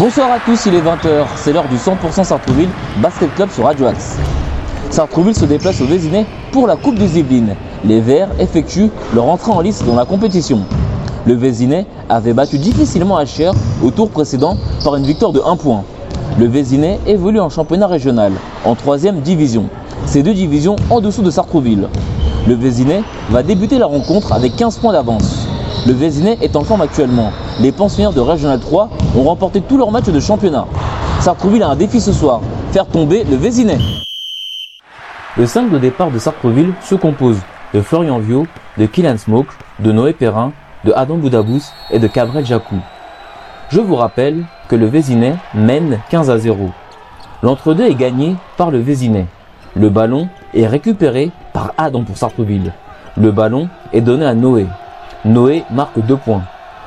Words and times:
Bonsoir 0.00 0.32
à 0.32 0.38
tous, 0.38 0.64
il 0.64 0.74
est 0.74 0.80
20h, 0.80 1.26
c'est 1.36 1.52
l'heure 1.52 1.68
du 1.68 1.76
100% 1.76 2.24
Sartrouville 2.24 2.70
Basket 3.02 3.34
Club 3.34 3.50
sur 3.50 3.64
Radio 3.64 3.84
Axe. 3.84 4.16
Sartrouville 4.88 5.36
se 5.36 5.44
déplace 5.44 5.78
au 5.82 5.84
Vésinet 5.84 6.24
pour 6.52 6.66
la 6.66 6.76
Coupe 6.76 6.94
des 6.94 7.18
Yvelines. 7.18 7.54
Les 7.84 8.00
Verts 8.00 8.30
effectuent 8.38 8.88
leur 9.14 9.26
entrée 9.26 9.52
en 9.52 9.60
lice 9.60 9.84
dans 9.84 9.94
la 9.94 10.06
compétition. 10.06 10.60
Le 11.26 11.34
Vésinet 11.34 11.84
avait 12.08 12.32
battu 12.32 12.56
difficilement 12.56 13.22
Cher 13.26 13.52
au 13.84 13.90
tour 13.90 14.08
précédent 14.08 14.56
par 14.82 14.96
une 14.96 15.04
victoire 15.04 15.32
de 15.32 15.42
1 15.44 15.56
point. 15.56 15.84
Le 16.38 16.46
Vésinet 16.46 16.98
évolue 17.06 17.40
en 17.40 17.50
championnat 17.50 17.86
régional, 17.86 18.32
en 18.64 18.74
3 18.74 18.96
division. 19.22 19.66
Ces 20.06 20.22
deux 20.22 20.32
divisions 20.32 20.76
en 20.88 21.02
dessous 21.02 21.20
de 21.20 21.30
Sartrouville. 21.30 21.88
Le 22.48 22.54
Vésinet 22.54 23.02
va 23.28 23.42
débuter 23.42 23.78
la 23.78 23.84
rencontre 23.84 24.32
avec 24.32 24.56
15 24.56 24.78
points 24.78 24.94
d'avance. 24.94 25.39
Le 25.86 25.94
Vésinet 25.94 26.36
est 26.42 26.56
en 26.56 26.64
forme 26.64 26.82
actuellement. 26.82 27.32
Les 27.58 27.72
pensionnaires 27.72 28.12
de 28.12 28.20
Régional 28.20 28.60
3 28.60 28.90
ont 29.16 29.22
remporté 29.22 29.62
tous 29.62 29.78
leurs 29.78 29.90
matchs 29.90 30.10
de 30.10 30.20
championnat. 30.20 30.66
Sartrouville 31.20 31.62
a 31.62 31.68
un 31.68 31.76
défi 31.76 32.02
ce 32.02 32.12
soir, 32.12 32.42
faire 32.70 32.86
tomber 32.86 33.24
le 33.24 33.36
Vésinet. 33.36 33.78
Le 35.38 35.46
5 35.46 35.70
de 35.70 35.78
départ 35.78 36.10
de 36.10 36.18
Sartrouville 36.18 36.74
se 36.82 36.94
compose 36.94 37.38
de 37.72 37.80
Florian 37.80 38.18
Vio, 38.18 38.46
de 38.76 38.84
Kylian 38.84 39.16
Smoke, 39.16 39.54
de 39.78 39.90
Noé 39.90 40.12
Perrin, 40.12 40.52
de 40.84 40.92
Adam 40.94 41.16
Boudabous 41.16 41.62
et 41.90 41.98
de 41.98 42.06
Cabrel 42.08 42.44
Jacou. 42.44 42.76
Je 43.70 43.80
vous 43.80 43.96
rappelle 43.96 44.44
que 44.68 44.76
le 44.76 44.86
Vésinet 44.86 45.36
mène 45.54 46.00
15 46.10 46.28
à 46.28 46.36
0. 46.36 46.70
L'entre-deux 47.42 47.86
est 47.86 47.94
gagné 47.94 48.36
par 48.58 48.70
le 48.70 48.80
Vésinet. 48.80 49.26
Le 49.74 49.88
ballon 49.88 50.28
est 50.52 50.66
récupéré 50.66 51.30
par 51.54 51.72
Adam 51.78 52.02
pour 52.02 52.18
Sartrouville. 52.18 52.74
Le 53.16 53.30
ballon 53.30 53.70
est 53.94 54.02
donné 54.02 54.26
à 54.26 54.34
Noé. 54.34 54.66
Noé 55.24 55.64
marque 55.70 56.00
2 56.00 56.16
points. 56.16 56.42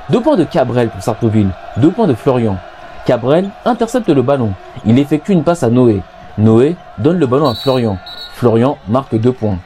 2 0.09 0.19
points 0.19 0.37
de 0.37 0.43
Cabrel 0.43 0.89
pour 0.89 1.03
Sartreville, 1.03 1.49
2 1.77 1.91
points 1.91 2.07
de 2.07 2.15
Florian. 2.15 2.57
Cabrel 3.05 3.49
intercepte 3.63 4.09
le 4.09 4.23
ballon. 4.23 4.53
Il 4.85 4.97
effectue 4.97 5.33
une 5.33 5.43
passe 5.43 5.61
à 5.61 5.69
Noé. 5.69 6.01
Noé 6.39 6.75
donne 6.97 7.19
le 7.19 7.27
ballon 7.27 7.47
à 7.47 7.53
Florian. 7.53 7.97
Florian 8.33 8.77
marque 8.87 9.15
2 9.15 9.31
points. 9.31 9.59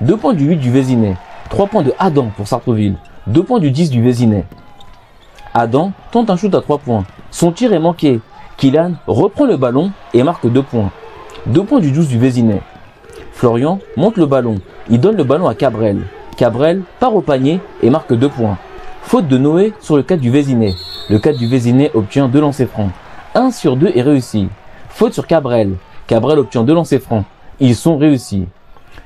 2 0.00 0.16
points 0.16 0.34
du 0.34 0.44
8 0.46 0.56
du 0.58 0.70
Vésinet. 0.70 1.16
3 1.50 1.66
points 1.66 1.82
de 1.82 1.92
Adam 1.98 2.30
pour 2.36 2.46
Sartreville. 2.46 2.96
2 3.26 3.42
points 3.42 3.58
du 3.58 3.72
10 3.72 3.90
du 3.90 4.00
Vésinet. 4.00 4.44
Adam 5.52 5.90
tente 6.12 6.30
un 6.30 6.36
shoot 6.36 6.54
à 6.54 6.60
3 6.60 6.78
points. 6.78 7.04
Son 7.32 7.50
tir 7.50 7.72
est 7.72 7.80
manqué. 7.80 8.20
Kylan 8.56 8.92
reprend 9.08 9.46
le 9.46 9.56
ballon 9.56 9.90
et 10.12 10.22
marque 10.22 10.46
2 10.46 10.62
points. 10.62 10.90
2 11.46 11.64
points 11.64 11.80
du 11.80 11.90
12 11.90 12.06
du 12.06 12.18
Vésinet. 12.18 12.62
Florian 13.32 13.80
monte 13.96 14.18
le 14.18 14.26
ballon. 14.26 14.60
Il 14.88 15.00
donne 15.00 15.16
le 15.16 15.24
ballon 15.24 15.48
à 15.48 15.54
Cabrel. 15.56 16.02
Cabrel 16.34 16.82
part 17.00 17.14
au 17.14 17.20
panier 17.20 17.60
et 17.82 17.90
marque 17.90 18.12
2 18.12 18.28
points. 18.28 18.58
Faute 19.02 19.28
de 19.28 19.38
Noé 19.38 19.72
sur 19.80 19.96
le 19.96 20.02
4 20.02 20.20
du 20.20 20.30
Vésinet. 20.30 20.74
Le 21.08 21.18
4 21.18 21.38
du 21.38 21.46
Vésinet 21.46 21.90
obtient 21.94 22.28
2 22.28 22.40
lancers 22.40 22.68
francs. 22.68 22.90
1 23.34 23.50
sur 23.50 23.76
2 23.76 23.92
est 23.94 24.02
réussi. 24.02 24.48
Faute 24.88 25.12
sur 25.12 25.26
Cabrel. 25.26 25.74
Cabrel 26.06 26.38
obtient 26.38 26.64
2 26.64 26.74
lancers 26.74 27.00
francs. 27.00 27.24
Ils 27.60 27.76
sont 27.76 27.96
réussis. 27.96 28.46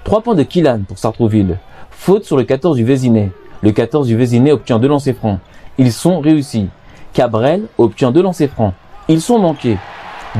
3 0.05 0.23
points 0.23 0.35
de 0.35 0.43
Killan 0.43 0.81
pour 0.87 0.99
Sartrouville. 0.99 1.59
Faute 1.91 2.25
sur 2.25 2.37
le 2.37 2.45
14 2.45 2.77
du 2.77 2.85
Vésinet. 2.85 3.31
Le 3.63 3.73
14 3.73 4.07
du 4.07 4.17
Vésinet 4.17 4.53
obtient 4.53 4.79
2 4.79 4.89
lancers 4.89 5.15
francs. 5.15 5.39
Ils 5.77 5.93
sont 5.93 6.21
réussis. 6.21 6.69
Cabrel 7.13 7.65
obtient 7.77 8.11
2 8.11 8.23
lancers 8.23 8.51
francs. 8.51 8.75
Ils 9.09 9.21
sont 9.21 9.39
manqués. 9.39 9.79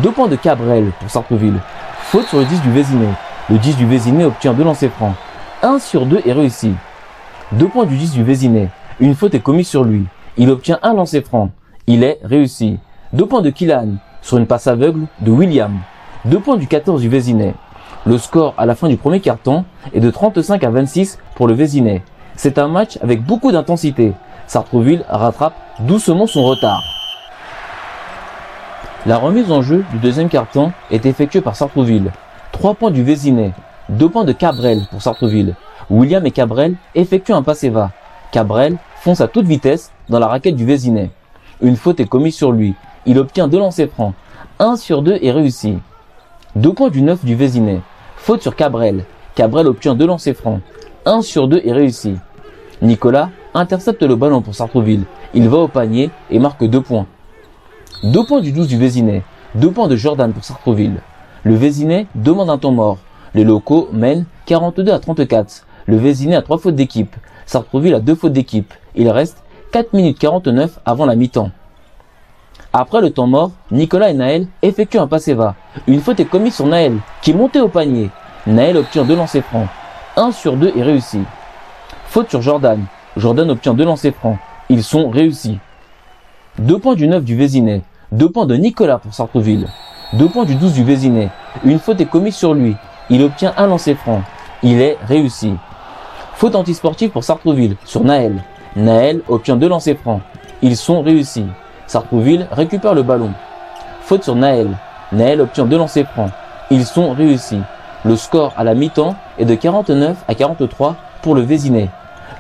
2 0.03 0.11
points 0.13 0.29
de 0.29 0.37
Cabrel 0.37 0.93
pour 1.01 1.11
Sartrouville. 1.11 1.61
Faute 1.99 2.27
sur 2.27 2.39
le 2.39 2.45
10 2.45 2.63
du 2.63 2.71
Vésinet. 2.71 3.15
Le 3.51 3.59
10 3.59 3.77
du 3.77 3.87
Vésinet 3.87 4.25
obtient 4.25 4.55
2 4.55 4.65
lancers 4.65 4.93
francs. 4.93 5.15
1 5.63 5.81
sur 5.81 6.07
2 6.07 6.23
est 6.25 6.33
réussi. 6.33 6.73
2 7.53 7.67
points 7.67 7.87
du 7.87 7.97
10 7.97 8.13
du 8.13 8.23
Vésinet. 8.23 8.69
Une 9.01 9.17
faute 9.17 9.35
est 9.35 9.41
commise 9.41 9.67
sur 9.67 9.83
lui. 9.83 10.05
Il 10.37 10.51
obtient 10.51 10.79
un 10.83 10.95
lancer 10.95 11.21
franc. 11.21 11.51
Il 11.89 12.05
est 12.05 12.21
réussi. 12.23 12.79
2 13.13 13.27
points 13.27 13.43
de 13.43 13.51
Killan 13.51 13.97
sur 14.23 14.39
une 14.39 14.47
passe 14.47 14.69
aveugle 14.69 15.07
de 15.21 15.33
William. 15.33 15.77
2 16.27 16.39
points 16.39 16.59
du 16.59 16.69
14 16.69 17.01
du 17.01 17.09
Vésinet. 17.09 17.55
Le 18.07 18.19
score 18.19 18.55
à 18.57 18.67
la 18.67 18.77
fin 18.77 18.89
du 18.89 18.97
premier 18.97 19.19
quart-temps 19.19 19.65
est 19.93 19.99
de 19.99 20.11
35 20.11 20.63
à 20.63 20.71
26 20.71 21.19
pour 21.35 21.49
le 21.49 21.55
Vésinet. 21.55 22.03
C'est 22.37 22.59
un 22.59 22.69
match 22.69 22.97
avec 23.03 23.25
beaucoup 23.25 23.51
d'intensité. 23.51 24.13
Sartrouville 24.47 25.05
rattrape 25.09 25.55
doucement 25.81 26.29
son 26.29 26.45
retard. 26.45 26.83
La 29.07 29.17
remise 29.17 29.51
en 29.51 29.63
jeu 29.63 29.85
du 29.91 29.99
deuxième 29.99 30.29
quart-temps 30.29 30.73
est 30.93 31.05
effectuée 31.05 31.41
par 31.41 31.57
Sartrouville. 31.57 32.13
3 32.53 32.75
points 32.75 32.91
du 32.93 33.03
Vésinet, 33.03 33.53
deux 33.89 34.09
points 34.09 34.25
de 34.25 34.33
Cabrel 34.33 34.83
pour 34.91 35.01
Sartreville. 35.01 35.55
William 35.89 36.25
et 36.27 36.31
Cabrel 36.31 36.75
effectuent 36.95 37.33
un 37.33 37.43
passe 37.43 37.65
va. 37.65 37.91
Cabrel 38.33 38.77
fonce 38.97 39.23
à 39.23 39.29
toute 39.29 39.47
vitesse 39.47 39.93
dans 40.11 40.19
la 40.19 40.27
raquette 40.27 40.57
du 40.57 40.67
Vésinet. 40.67 41.11
Une 41.63 41.77
faute 41.77 41.99
est 42.01 42.07
commise 42.07 42.35
sur 42.35 42.53
lui. 42.53 42.75
Il 43.07 43.19
obtient 43.19 43.49
deux 43.49 43.59
lancers 43.59 43.89
francs. 43.89 44.15
Un 44.59 44.77
sur 44.77 45.01
deux 45.03 45.19
est 45.23 45.31
réussi. 45.31 45.79
Deux 46.55 46.75
points 46.75 46.91
du 46.91 47.01
9 47.01 47.25
du 47.25 47.35
Vésinet. 47.35 47.81
Faute 48.17 48.43
sur 48.43 48.57
Cabrel. 48.57 49.05
Cabrel 49.35 49.67
obtient 49.67 49.95
deux 49.95 50.07
lancers 50.07 50.37
francs. 50.37 50.61
Un 51.07 51.23
sur 51.23 51.49
deux 51.49 51.63
est 51.65 51.73
réussi. 51.73 52.17
Nicolas 52.83 53.31
intercepte 53.55 54.03
le 54.03 54.17
ballon 54.17 54.43
pour 54.43 54.55
Sartreville. 54.55 55.05
Il 55.33 55.49
va 55.49 55.59
au 55.59 55.69
panier 55.69 56.11
et 56.31 56.39
marque 56.39 56.65
deux 56.65 56.83
points. 56.83 57.07
Deux 58.03 58.27
points 58.27 58.41
du 58.41 58.53
12 58.53 58.69
du 58.69 58.77
Vésinet. 58.77 59.23
Deux 59.55 59.71
points 59.71 59.89
de 59.89 59.97
Jordan 59.97 60.33
pour 60.33 60.45
Sartreville. 60.45 61.01
Le 61.45 61.55
Vésinet 61.55 62.07
demande 62.15 62.51
un 62.51 62.59
temps 62.59 62.73
mort. 62.73 62.99
Les 63.39 63.45
locaux 63.45 63.89
mènent 63.93 64.25
42 64.47 64.91
à 64.91 64.99
34. 64.99 65.65
Le 65.87 65.97
Vésinet 65.97 66.35
a 66.35 66.43
3 66.43 66.59
fautes 66.59 66.75
d'équipe. 66.75 67.15
Sartreville 67.47 67.95
a 67.95 68.01
2 68.01 68.17
fautes 68.17 68.33
d'équipe. 68.33 68.75
Il 68.97 69.09
reste 69.11 69.45
4 69.71 69.93
minutes 69.93 70.19
49 70.19 70.81
avant 70.85 71.07
la 71.07 71.15
mi-temps. 71.15 71.53
Après 72.73 73.01
le 73.01 73.11
temps 73.11 73.29
mort, 73.29 73.53
Nicolas 73.71 74.11
et 74.11 74.15
Naël 74.15 74.49
effectuent 74.61 74.99
un 74.99 75.07
passe 75.07 75.29
va. 75.29 75.55
Une 75.87 76.01
faute 76.01 76.19
est 76.19 76.25
commise 76.25 76.57
sur 76.57 76.67
Naël, 76.67 76.97
qui 77.23 77.33
montait 77.33 77.61
au 77.61 77.69
panier. 77.69 78.11
Naël 78.45 78.77
obtient 78.77 79.05
2 79.05 79.15
lancers 79.15 79.45
francs. 79.45 79.69
1 80.17 80.33
sur 80.33 80.57
2 80.57 80.73
est 80.77 80.83
réussi. 80.83 81.21
Faute 82.07 82.31
sur 82.31 82.43
Jordan. 82.43 82.87
Jordan 83.17 83.53
obtient 83.53 83.75
2 83.75 83.85
lancers 83.85 84.15
francs. 84.15 84.39
Ils 84.69 84.83
sont 84.83 85.11
réussis. 85.11 85.61
2 86.59 86.77
points 86.81 86.97
du 86.97 87.07
9 87.07 87.23
du 87.23 87.37
Vésinet. 87.37 87.83
2 88.11 88.31
points 88.31 88.47
de 88.47 88.57
Nicolas 88.57 88.99
pour 88.99 89.15
Sartreville. 89.15 89.69
2 90.15 90.29
points 90.29 90.45
du 90.45 90.57
12 90.57 90.73
du 90.73 90.83
Vésinet. 90.83 91.29
Une 91.65 91.79
faute 91.79 92.01
est 92.01 92.07
commise 92.07 92.35
sur 92.35 92.53
lui. 92.53 92.75
Il 93.11 93.23
obtient 93.23 93.55
un 93.57 93.67
lancer 93.67 93.95
franc. 93.95 94.23
Il 94.63 94.83
est 94.83 94.99
réussi. 95.07 95.55
Faute 96.35 96.55
antisportive 96.55 97.11
pour 97.11 97.25
Sartrouville 97.25 97.77
sur 97.85 98.05
Naël. 98.05 98.43
Naël 98.77 99.23
obtient 99.29 99.57
deux 99.57 99.69
lancers 99.69 99.97
francs. 99.97 100.21
Ils 100.61 100.77
sont 100.77 101.01
réussis. 101.01 101.47
Sartrouville 101.87 102.47
récupère 102.51 102.95
le 102.95 103.03
ballon. 103.03 103.33
Faute 104.03 104.25
sur 104.25 104.37
Naël. 104.37 104.77
Naël 105.11 105.41
obtient 105.41 105.65
deux 105.65 105.79
lancers 105.79 106.07
francs. 106.11 106.31
Ils 106.71 106.85
sont 106.85 107.13
réussis. 107.13 107.61
Le 108.05 108.15
score 108.15 108.53
à 108.59 108.65
la 108.65 108.75
mi-temps 108.75 109.17
est 109.39 109.47
de 109.47 109.55
49 109.55 110.17
à 110.29 110.35
43 110.35 110.97
pour 111.23 111.35
le 111.35 111.41
Vésinet. 111.41 111.89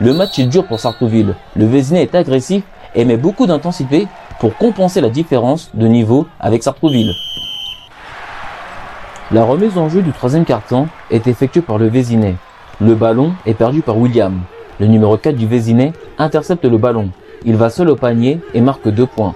Le 0.00 0.12
match 0.12 0.38
est 0.38 0.46
dur 0.46 0.66
pour 0.66 0.80
Sartrouville. 0.80 1.34
Le 1.56 1.66
Vésinet 1.66 2.02
est 2.02 2.14
agressif 2.14 2.62
et 2.94 3.06
met 3.06 3.16
beaucoup 3.16 3.46
d'intensité 3.46 4.06
pour 4.38 4.54
compenser 4.56 5.00
la 5.00 5.08
différence 5.08 5.70
de 5.72 5.86
niveau 5.86 6.28
avec 6.38 6.62
Sartrouville. 6.62 7.12
La 9.30 9.44
remise 9.44 9.76
en 9.76 9.90
jeu 9.90 10.00
du 10.00 10.12
troisième 10.12 10.46
carton 10.46 10.88
est 11.10 11.26
effectuée 11.26 11.60
par 11.60 11.76
le 11.76 11.86
Vésinet. 11.86 12.36
Le 12.80 12.94
ballon 12.94 13.34
est 13.44 13.52
perdu 13.52 13.82
par 13.82 13.98
William. 13.98 14.40
Le 14.80 14.86
numéro 14.86 15.18
4 15.18 15.36
du 15.36 15.46
Vésinet 15.46 15.92
intercepte 16.16 16.64
le 16.64 16.78
ballon. 16.78 17.10
Il 17.44 17.56
va 17.56 17.68
seul 17.68 17.90
au 17.90 17.94
panier 17.94 18.40
et 18.54 18.62
marque 18.62 18.88
2 18.88 19.04
points. 19.04 19.34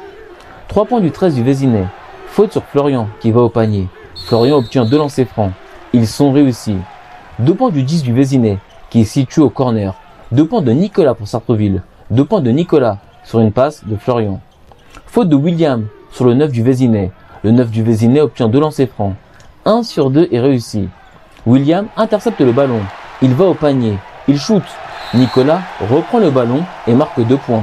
3 0.69 0.87
points 0.87 1.03
du 1.03 1.11
13 1.11 1.35
du 1.35 1.43
Vésinet. 1.43 1.85
Faute 2.27 2.53
sur 2.53 2.65
Florian 2.65 3.07
qui 3.21 3.33
va 3.33 3.43
au 3.43 3.51
panier. 3.51 3.87
Florian 4.27 4.57
obtient 4.57 4.87
2 4.87 4.97
lancers 4.97 5.29
francs. 5.29 5.53
Ils 5.93 6.07
sont 6.07 6.33
réussis. 6.33 6.79
2 7.41 7.53
points 7.53 7.71
du 7.71 7.83
10 7.83 8.03
du 8.03 8.15
Vésinet 8.15 8.57
qui 8.89 9.03
est 9.03 9.05
situé 9.05 9.43
au 9.43 9.51
corner. 9.51 9.95
2 10.31 10.47
points 10.47 10.63
de 10.63 10.73
Nicolas 10.73 11.13
pour 11.13 11.29
Sartreville. 11.29 11.83
2 12.11 12.25
points 12.25 12.41
de 12.41 12.51
Nicolas 12.51 12.97
sur 13.25 13.41
une 13.41 13.53
passe 13.53 13.85
de 13.85 13.97
Florian. 13.97 14.41
Faute 15.05 15.29
de 15.29 15.37
William 15.37 15.85
sur 16.13 16.25
le 16.25 16.33
9 16.33 16.51
du 16.51 16.63
Vésinet. 16.63 17.11
Le 17.45 17.51
9 17.51 17.71
du 17.71 17.83
Vésinet 17.83 18.23
obtient 18.23 18.49
2 18.49 18.59
lancers 18.59 18.89
francs. 18.89 19.17
1 19.65 19.85
sur 19.85 20.11
2 20.11 20.29
est 20.33 20.41
réussi. 20.41 20.89
William 21.47 21.87
intercepte 21.97 22.41
le 22.41 22.51
ballon. 22.51 22.81
Il 23.21 23.33
va 23.33 23.45
au 23.45 23.55
panier. 23.55 23.97
Il 24.27 24.37
shoot. 24.37 24.63
Nicolas 25.15 25.61
reprend 25.89 26.19
le 26.19 26.31
ballon 26.31 26.65
et 26.89 26.95
marque 26.95 27.21
2 27.25 27.37
points. 27.37 27.63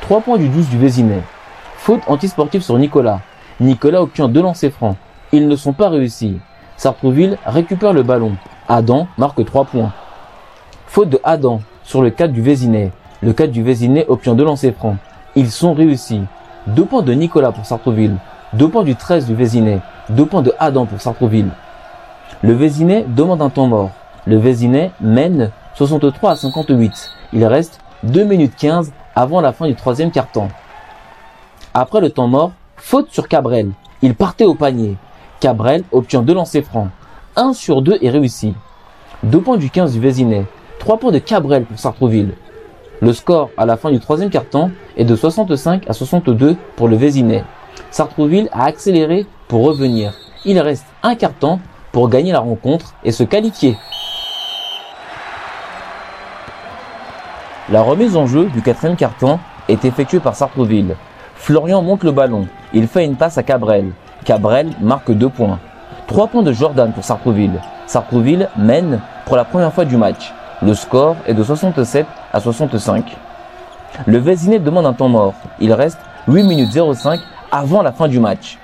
3 0.00 0.22
points 0.22 0.38
du 0.38 0.48
12 0.48 0.68
du 0.68 0.76
Vésinet. 0.78 1.22
Faute 1.76 2.00
antisportive 2.08 2.62
sur 2.62 2.76
Nicolas. 2.78 3.20
Nicolas 3.60 4.02
obtient 4.02 4.28
deux 4.28 4.42
lancers 4.42 4.72
francs. 4.72 4.96
Ils 5.30 5.46
ne 5.46 5.54
sont 5.54 5.72
pas 5.72 5.88
réussis. 5.88 6.40
Sartrouville 6.76 7.38
récupère 7.46 7.92
le 7.92 8.02
ballon. 8.02 8.32
Adam 8.68 9.06
marque 9.18 9.44
3 9.44 9.66
points. 9.66 9.92
Faute 10.88 11.10
de 11.10 11.20
Adam 11.22 11.60
sur 11.84 12.02
le 12.02 12.10
4 12.10 12.32
du 12.32 12.42
Vésinet. 12.42 12.90
Le 13.20 13.32
4 13.32 13.52
du 13.52 13.62
Vésinet 13.62 14.04
obtient 14.08 14.34
deux 14.34 14.44
lancers 14.44 14.74
francs. 14.74 14.96
Ils 15.36 15.52
sont 15.52 15.74
réussis. 15.74 16.22
2 16.66 16.84
points 16.84 17.02
de 17.02 17.12
Nicolas 17.12 17.52
pour 17.52 17.64
Sartrouville. 17.64 18.16
2 18.54 18.68
points 18.68 18.82
du 18.82 18.96
13 18.96 19.26
du 19.26 19.36
Vésinet. 19.36 19.78
Deux 20.10 20.24
points 20.24 20.40
de 20.40 20.54
Adam 20.58 20.86
pour 20.86 21.00
Sartreville. 21.02 21.50
Le 22.40 22.54
Vésinet 22.54 23.04
demande 23.08 23.42
un 23.42 23.50
temps 23.50 23.66
mort. 23.66 23.90
Le 24.26 24.38
Vésinet 24.38 24.90
mène 25.02 25.50
63 25.74 26.30
à 26.30 26.36
58. 26.36 27.10
Il 27.34 27.44
reste 27.44 27.80
2 28.04 28.24
minutes 28.24 28.54
15 28.56 28.90
avant 29.14 29.42
la 29.42 29.52
fin 29.52 29.66
du 29.66 29.74
troisième 29.74 30.10
quart-temps. 30.10 30.48
Après 31.74 32.00
le 32.00 32.08
temps 32.08 32.26
mort, 32.26 32.52
Faute 32.76 33.10
sur 33.10 33.28
Cabrel. 33.28 33.70
Il 34.00 34.14
partait 34.14 34.46
au 34.46 34.54
panier. 34.54 34.96
Cabrel 35.40 35.84
obtient 35.92 36.22
deux 36.22 36.34
lancers 36.34 36.64
francs. 36.64 36.88
1 37.36 37.52
sur 37.52 37.82
2 37.82 37.98
est 38.00 38.08
réussi. 38.08 38.54
2 39.24 39.40
points 39.42 39.58
du 39.58 39.68
15 39.68 39.92
du 39.92 40.00
Vésinet. 40.00 40.46
3 40.78 40.96
points 40.98 41.12
de 41.12 41.18
Cabrel 41.18 41.64
pour 41.64 41.78
Sartrouville. 41.78 42.32
Le 43.00 43.12
score 43.12 43.50
à 43.58 43.66
la 43.66 43.76
fin 43.76 43.90
du 43.90 44.00
troisième 44.00 44.30
quart-temps 44.30 44.70
est 44.96 45.04
de 45.04 45.14
65 45.14 45.88
à 45.88 45.92
62 45.92 46.56
pour 46.76 46.88
le 46.88 46.96
Vésinet. 46.96 47.44
Sartrouville 47.90 48.48
a 48.52 48.64
accéléré 48.64 49.26
pour 49.48 49.64
revenir. 49.64 50.12
Il 50.44 50.60
reste 50.60 50.86
un 51.02 51.14
quart-temps 51.14 51.58
pour 51.90 52.08
gagner 52.08 52.32
la 52.32 52.40
rencontre 52.40 52.94
et 53.02 53.10
se 53.10 53.24
qualifier. 53.24 53.76
La 57.70 57.82
remise 57.82 58.16
en 58.16 58.26
jeu 58.26 58.46
du 58.46 58.62
quatrième 58.62 58.96
quart-temps 58.96 59.40
est 59.68 59.84
effectuée 59.84 60.20
par 60.20 60.36
Sartrouville. 60.36 60.96
Florian 61.34 61.82
monte 61.82 62.04
le 62.04 62.12
ballon. 62.12 62.46
Il 62.72 62.88
fait 62.88 63.04
une 63.04 63.16
passe 63.16 63.38
à 63.38 63.42
Cabrel. 63.42 63.92
Cabrel 64.24 64.70
marque 64.80 65.10
deux 65.10 65.28
points. 65.28 65.58
Trois 66.06 66.28
points 66.28 66.42
de 66.42 66.52
Jordan 66.52 66.92
pour 66.92 67.04
Sartrouville. 67.04 67.60
Sartrouville 67.86 68.48
mène 68.56 69.00
pour 69.26 69.36
la 69.36 69.44
première 69.44 69.72
fois 69.72 69.84
du 69.84 69.96
match. 69.96 70.32
Le 70.62 70.74
score 70.74 71.16
est 71.26 71.34
de 71.34 71.42
67 71.42 72.06
à 72.32 72.40
65. 72.40 73.16
Le 74.06 74.18
Vésinet 74.18 74.58
demande 74.58 74.86
un 74.86 74.92
temps 74.92 75.08
mort. 75.08 75.34
Il 75.60 75.72
reste 75.72 75.98
8 76.26 76.42
minutes 76.44 76.72
05 76.94 77.20
avant 77.50 77.82
la 77.82 77.92
fin 77.92 78.08
du 78.08 78.20
match. 78.20 78.58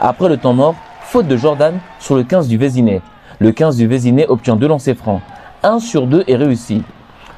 Après 0.00 0.28
le 0.28 0.36
temps 0.36 0.52
mort, 0.52 0.74
faute 1.02 1.26
de 1.26 1.36
Jordan 1.36 1.78
sur 1.98 2.16
le 2.16 2.22
15 2.22 2.48
du 2.48 2.58
Vésinet. 2.58 3.00
Le 3.38 3.52
15 3.52 3.76
du 3.76 3.86
Vésinet 3.86 4.26
obtient 4.28 4.56
deux 4.56 4.68
lancers 4.68 4.96
francs. 4.96 5.22
1 5.62 5.80
sur 5.80 6.06
2 6.06 6.24
est 6.26 6.36
réussi. 6.36 6.82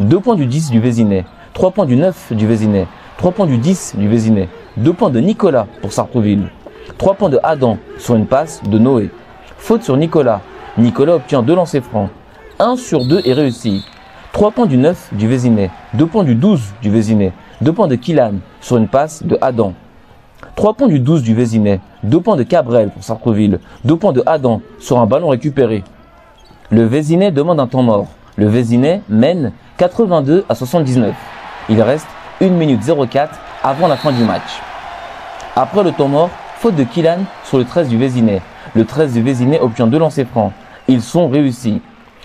2 0.00 0.20
points 0.20 0.34
du 0.34 0.46
10 0.46 0.70
du 0.70 0.80
Vésinet, 0.80 1.24
3 1.54 1.70
points 1.70 1.86
du 1.86 1.96
9 1.96 2.32
du 2.32 2.46
Vésinet, 2.46 2.86
3 3.16 3.32
points 3.32 3.46
du 3.46 3.58
10 3.58 3.94
du 3.96 4.08
Vésinet, 4.08 4.48
2 4.76 4.92
points 4.92 5.10
de 5.10 5.20
Nicolas 5.20 5.66
pour 5.80 5.92
Sartrouville, 5.92 6.50
3 6.98 7.14
points 7.14 7.30
de 7.30 7.40
Adam 7.42 7.78
sur 7.98 8.14
une 8.14 8.26
passe 8.26 8.62
de 8.62 8.78
Noé. 8.78 9.10
Faute 9.56 9.82
sur 9.82 9.96
Nicolas. 9.96 10.40
Nicolas 10.76 11.16
obtient 11.16 11.42
2 11.42 11.54
lancers 11.54 11.82
francs. 11.82 12.10
1 12.58 12.76
sur 12.76 13.06
2 13.06 13.22
est 13.24 13.32
réussi. 13.32 13.84
3 14.32 14.52
points 14.52 14.66
du 14.66 14.76
9 14.76 15.10
du 15.14 15.26
Vésinet, 15.26 15.70
2 15.94 16.06
points 16.06 16.24
du 16.24 16.34
12 16.34 16.60
du 16.80 16.90
Vésinet, 16.90 17.32
2 17.60 17.72
points 17.72 17.88
de 17.88 17.96
Kilan 17.96 18.34
sur 18.60 18.76
une 18.76 18.86
passe 18.86 19.24
de 19.24 19.36
Adam. 19.40 19.74
3 20.54 20.74
points 20.74 20.88
du 20.88 21.00
12 21.00 21.22
du 21.22 21.34
Vésinet, 21.34 21.80
2 22.04 22.20
points 22.20 22.36
de 22.36 22.42
Cabrel 22.42 22.90
pour 22.90 23.02
Sartrouville, 23.02 23.58
2 23.84 23.96
points 23.96 24.12
de 24.12 24.22
Adam 24.26 24.60
sur 24.78 24.98
un 24.98 25.06
ballon 25.06 25.28
récupéré. 25.28 25.82
Le 26.70 26.84
Vésinet 26.84 27.30
demande 27.30 27.60
un 27.60 27.66
temps 27.66 27.82
mort. 27.82 28.06
Le 28.36 28.46
Vésinet 28.46 29.02
mène 29.08 29.52
82 29.78 30.44
à 30.48 30.54
79. 30.54 31.14
Il 31.68 31.82
reste 31.82 32.06
1 32.40 32.48
minute 32.48 32.80
04 32.84 33.34
avant 33.64 33.88
la 33.88 33.96
fin 33.96 34.12
du 34.12 34.22
match. 34.22 34.60
Après 35.56 35.82
le 35.82 35.92
temps 35.92 36.08
mort, 36.08 36.30
faute 36.58 36.76
de 36.76 36.84
Kilan 36.84 37.18
sur 37.44 37.58
le 37.58 37.64
13 37.64 37.88
du 37.88 37.98
Vésinet. 37.98 38.42
Le 38.74 38.84
13 38.84 39.14
du 39.14 39.22
Vésinet 39.22 39.60
obtient 39.60 39.86
deux 39.86 39.98
lancers 39.98 40.26
francs. 40.26 40.52
Ils 40.86 41.02
sont 41.02 41.28
réussis. 41.28 41.80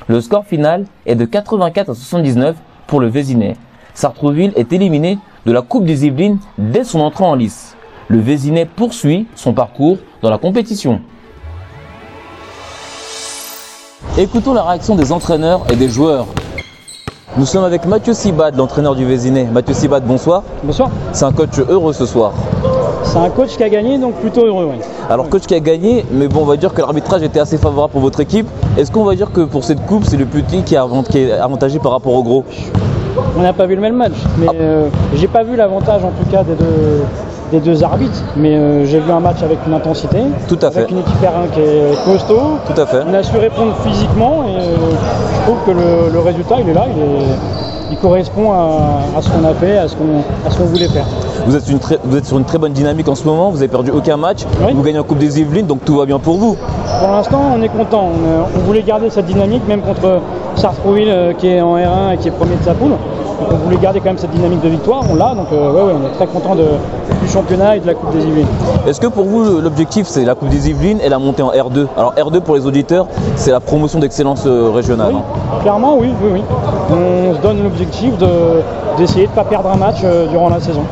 Le 0.07 0.21
score 0.21 0.45
final 0.45 0.85
est 1.05 1.15
de 1.15 1.25
84 1.25 1.89
à 1.89 1.95
79 1.95 2.55
pour 2.85 2.99
le 2.99 3.07
Vésinet. 3.07 3.55
Sartrouville 3.93 4.53
est 4.55 4.73
éliminé 4.73 5.17
de 5.45 5.51
la 5.51 5.61
Coupe 5.61 5.85
des 5.85 6.05
Yvelines 6.05 6.39
dès 6.57 6.83
son 6.83 6.99
entrée 6.99 7.23
en 7.23 7.35
lice. 7.35 7.72
Le 8.13 8.19
Vésinet 8.19 8.65
poursuit 8.67 9.25
son 9.33 9.53
parcours 9.53 9.97
dans 10.21 10.29
la 10.29 10.37
compétition. 10.37 11.01
Écoutons 14.19 14.53
la 14.53 14.61
réaction 14.61 14.93
des 14.93 15.11
entraîneurs 15.11 15.63
et 15.71 15.75
des 15.75 15.89
joueurs. 15.89 16.27
Nous 17.37 17.47
sommes 17.47 17.63
avec 17.63 17.87
Mathieu 17.87 18.13
Sibad, 18.13 18.55
l'entraîneur 18.55 18.93
du 18.93 19.03
Vésinet. 19.03 19.45
Mathieu 19.45 19.73
Sibad, 19.73 20.05
bonsoir. 20.05 20.43
Bonsoir. 20.63 20.91
C'est 21.11 21.25
un 21.25 21.31
coach 21.31 21.57
heureux 21.57 21.91
ce 21.91 22.05
soir. 22.05 22.33
C'est 23.03 23.17
un 23.17 23.31
coach 23.31 23.57
qui 23.57 23.63
a 23.63 23.69
gagné, 23.69 23.97
donc 23.97 24.13
plutôt 24.17 24.45
heureux. 24.45 24.69
Oui. 24.69 24.77
Alors 25.09 25.27
coach 25.27 25.47
qui 25.47 25.55
a 25.55 25.59
gagné, 25.59 26.05
mais 26.11 26.27
bon, 26.27 26.41
on 26.41 26.45
va 26.45 26.55
dire 26.55 26.71
que 26.71 26.81
l'arbitrage 26.81 27.23
était 27.23 27.39
assez 27.39 27.57
favorable 27.57 27.93
pour 27.93 28.01
votre 28.01 28.19
équipe. 28.19 28.45
Est-ce 28.77 28.91
qu'on 28.91 29.05
va 29.05 29.15
dire 29.15 29.31
que 29.31 29.41
pour 29.41 29.63
cette 29.63 29.83
coupe, 29.87 30.03
c'est 30.05 30.17
le 30.17 30.27
petit 30.27 30.61
qui, 30.61 30.75
est 30.75 31.31
avantagé 31.31 31.79
par 31.79 31.93
rapport 31.93 32.13
au 32.13 32.21
gros? 32.21 32.45
On 33.35 33.41
n'a 33.41 33.53
pas 33.53 33.65
vu 33.65 33.73
le 33.73 33.81
même 33.81 33.95
match, 33.95 34.13
mais 34.37 34.45
ah. 34.49 34.53
euh, 34.53 34.89
j'ai 35.15 35.27
pas 35.27 35.41
vu 35.41 35.55
l'avantage 35.55 36.03
en 36.03 36.11
tout 36.11 36.29
cas 36.31 36.43
des 36.43 36.53
deux, 36.53 37.01
des 37.53 37.59
deux 37.59 37.83
arbitres, 37.83 38.23
mais 38.35 38.55
euh, 38.55 38.83
j'ai 38.85 38.99
vu 38.99 39.11
un 39.11 39.19
match 39.19 39.43
avec 39.43 39.59
une 39.67 39.73
intensité. 39.73 40.17
Tout 40.47 40.57
à 40.61 40.71
fait. 40.71 40.79
Avec 40.79 40.91
une 40.91 40.99
équipe 40.99 41.21
R1 41.21 41.53
qui 41.53 41.59
est 41.59 42.03
costaud. 42.03 42.57
Tout 42.65 42.81
à 42.81 42.85
fait. 42.87 43.01
On 43.07 43.13
a 43.13 43.21
su 43.21 43.37
répondre 43.37 43.73
physiquement 43.85 44.43
et 44.43 44.55
euh, 44.59 44.75
je 45.35 45.41
trouve 45.43 45.57
que 45.65 45.71
le, 46.11 46.19
résultat, 46.19 46.55
il 46.61 46.69
est 46.69 46.73
là, 46.73 46.85
il, 47.91 47.97
correspond 47.97 48.51
à, 48.51 49.21
ce 49.21 49.29
qu'on 49.29 49.47
a 49.47 49.53
fait, 49.53 49.77
à 49.77 49.87
ce 49.87 49.95
qu'on 49.95 50.65
voulait 50.65 50.87
faire. 50.87 51.05
Vous 51.45 51.55
êtes, 51.55 51.69
une 51.69 51.77
vous 52.03 52.17
êtes, 52.17 52.25
sur 52.25 52.39
une 52.39 52.43
très 52.43 52.57
bonne 52.57 52.73
dynamique 52.73 53.07
en 53.07 53.13
ce 53.13 53.23
moment, 53.23 53.51
vous 53.51 53.57
n'avez 53.57 53.67
perdu 53.67 53.91
aucun 53.91 54.17
match, 54.17 54.45
vous 54.73 54.81
gagnez 54.81 54.97
en 54.97 55.03
Coupe 55.03 55.19
des 55.19 55.39
Yvelines, 55.39 55.67
donc 55.67 55.85
tout 55.85 55.97
va 55.97 56.05
bien 56.07 56.17
pour 56.17 56.37
vous. 56.37 56.57
Pour 56.99 57.11
l'instant, 57.11 57.41
on 57.55 57.61
est 57.61 57.69
content. 57.69 58.09
On, 58.55 58.59
voulait 58.61 58.81
garder 58.81 59.11
cette 59.11 59.27
dynamique, 59.27 59.61
même 59.67 59.81
contre 59.81 60.21
Sartrouville 60.55 61.09
euh, 61.09 61.33
qui 61.33 61.49
est 61.49 61.61
en 61.61 61.77
R1 61.77 62.13
et 62.13 62.17
qui 62.17 62.29
est 62.29 62.31
premier 62.31 62.55
de 62.55 62.63
sa 62.63 62.73
poule. 62.73 62.93
Donc 63.43 63.51
on 63.51 63.65
voulait 63.65 63.77
garder 63.77 63.99
quand 63.99 64.05
même 64.05 64.17
cette 64.17 64.31
dynamique 64.31 64.61
de 64.61 64.69
victoire, 64.69 65.03
on 65.11 65.15
l'a, 65.15 65.35
donc 65.35 65.51
ouais, 65.51 65.57
ouais, 65.57 65.93
on 65.93 66.07
est 66.07 66.13
très 66.15 66.27
content 66.27 66.55
de, 66.55 66.63
du 67.21 67.27
championnat 67.29 67.75
et 67.75 67.81
de 67.81 67.87
la 67.87 67.93
Coupe 67.93 68.15
des 68.15 68.23
Yvelines. 68.23 68.47
Est-ce 68.87 69.01
que 69.01 69.07
pour 69.07 69.25
vous 69.25 69.59
l'objectif 69.59 70.07
c'est 70.07 70.23
la 70.23 70.33
Coupe 70.33 70.47
des 70.47 70.69
Yvelines 70.69 70.99
et 71.03 71.09
la 71.09 71.19
montée 71.19 71.43
en 71.43 71.51
R2 71.51 71.87
Alors 71.97 72.13
R2 72.15 72.39
pour 72.39 72.55
les 72.55 72.65
auditeurs 72.65 73.05
c'est 73.35 73.51
la 73.51 73.59
promotion 73.59 73.99
d'excellence 73.99 74.43
euh, 74.45 74.71
régionale. 74.73 75.15
Hein. 75.15 75.59
clairement 75.61 75.97
oui, 75.97 76.13
oui, 76.23 76.29
oui. 76.35 76.41
On 76.89 77.35
se 77.35 77.39
donne 77.41 77.61
l'objectif 77.63 78.13
d'essayer 78.97 79.25
de 79.25 79.31
ne 79.31 79.35
pas 79.35 79.43
perdre 79.43 79.69
un 79.71 79.77
match 79.77 79.97
euh, 80.05 80.27
durant 80.27 80.47
la 80.47 80.61
saison. 80.61 80.83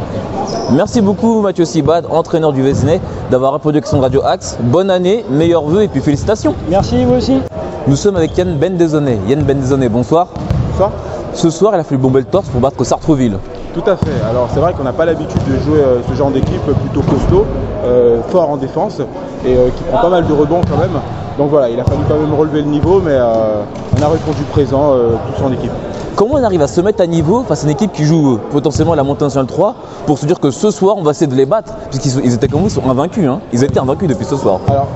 Merci 0.74 1.00
beaucoup 1.00 1.39
Mathieu 1.39 1.63
Sibad, 1.63 2.06
entraîneur 2.09 2.51
du 2.51 2.62
Vésinet, 2.62 3.00
d'avoir 3.30 3.54
répondu 3.54 3.80
de 3.80 3.95
Radio 3.97 4.21
Axe. 4.25 4.57
Bonne 4.62 4.89
année, 4.89 5.24
meilleurs 5.30 5.63
vœux 5.63 5.83
et 5.83 5.88
puis 5.88 6.01
félicitations. 6.01 6.54
Merci 6.69 7.06
vous 7.06 7.13
aussi. 7.13 7.39
Nous 7.88 7.95
sommes 7.95 8.18
avec 8.18 8.38
Yann 8.38 8.57
Bendezonnet. 8.57 9.19
Yann 9.30 9.42
Bendezonnet, 9.44 9.88
bonsoir. 9.88 10.27
Bonsoir. 10.71 10.92
Ce 11.33 11.50
soir, 11.50 11.74
il 11.75 11.80
a 11.80 11.83
fait 11.83 11.95
le 11.95 12.01
bon 12.01 12.12
bel 12.12 12.25
torse 12.25 12.50
pour 12.50 12.60
battre 12.60 12.83
Sartreville. 12.83 13.38
Tout 13.74 13.83
à 13.89 13.95
fait. 13.95 14.12
Alors 14.30 14.50
c'est 14.54 14.60
vrai 14.60 14.74
qu'on 14.74 14.83
n'a 14.83 14.92
pas 14.92 15.06
l'habitude 15.06 15.42
de 15.45 15.57
jouer 15.63 15.80
euh, 15.80 16.01
ce 16.10 16.13
genre 16.13 16.30
d'équipe 16.30 16.62
plutôt 16.62 17.01
costaud, 17.10 17.45
euh, 17.86 18.22
fort 18.28 18.50
en 18.50 18.57
défense 18.57 19.00
et 19.45 19.56
euh, 19.56 19.69
qui 19.69 19.83
prend 19.83 20.01
pas 20.01 20.10
mal 20.10 20.28
de 20.28 20.33
rebonds 20.33 20.60
quand 20.69 20.78
même. 20.78 21.00
Donc 21.38 21.50
voilà, 21.50 21.69
il 21.69 21.80
a 21.80 21.86
fallu 21.86 22.01
quand 22.10 22.18
même 22.18 22.33
relever 22.33 22.62
le 22.62 22.68
niveau, 22.68 23.01
mais 23.04 23.18
on 23.18 24.04
a 24.04 24.07
répondu 24.09 24.44
présent 24.52 24.94
tous 25.28 25.44
en 25.44 25.52
équipe. 25.54 25.71
Comment 26.18 26.35
on 26.35 26.44
arrive 26.44 26.61
à 26.61 26.68
se 26.68 26.81
mettre 26.81 27.02
à 27.02 27.07
niveau 27.07 27.44
face 27.47 27.64
à 27.64 27.68
une 27.68 27.71
équipe 27.71 27.94
qui 27.94 28.04
joue 28.04 28.38
potentiellement 28.52 28.94
la 28.94 29.04
montée 29.04 29.23
nationale 29.23 29.47
3 29.47 29.76
pour 30.06 30.19
se 30.19 30.26
dire 30.26 30.40
que 30.42 30.52
ce 30.52 30.69
soir 30.69 30.97
on 30.97 31.04
va 31.04 31.11
essayer 31.11 31.28
de 31.28 31.35
les 31.35 31.45
battre? 31.45 31.73
Puisqu'ils 31.90 32.33
étaient 32.33 32.50
comme 32.50 32.59
vous, 32.59 32.68
ils 32.68 32.71
sont 32.71 32.88
invaincus. 32.88 33.28
Hein. 33.28 33.40
Ils 33.54 33.64
étaient 33.64 33.80
invaincus 33.80 34.09
depuis 34.09 34.26
ce 34.26 34.35
soir. 34.35 34.59
Alors 34.68 34.88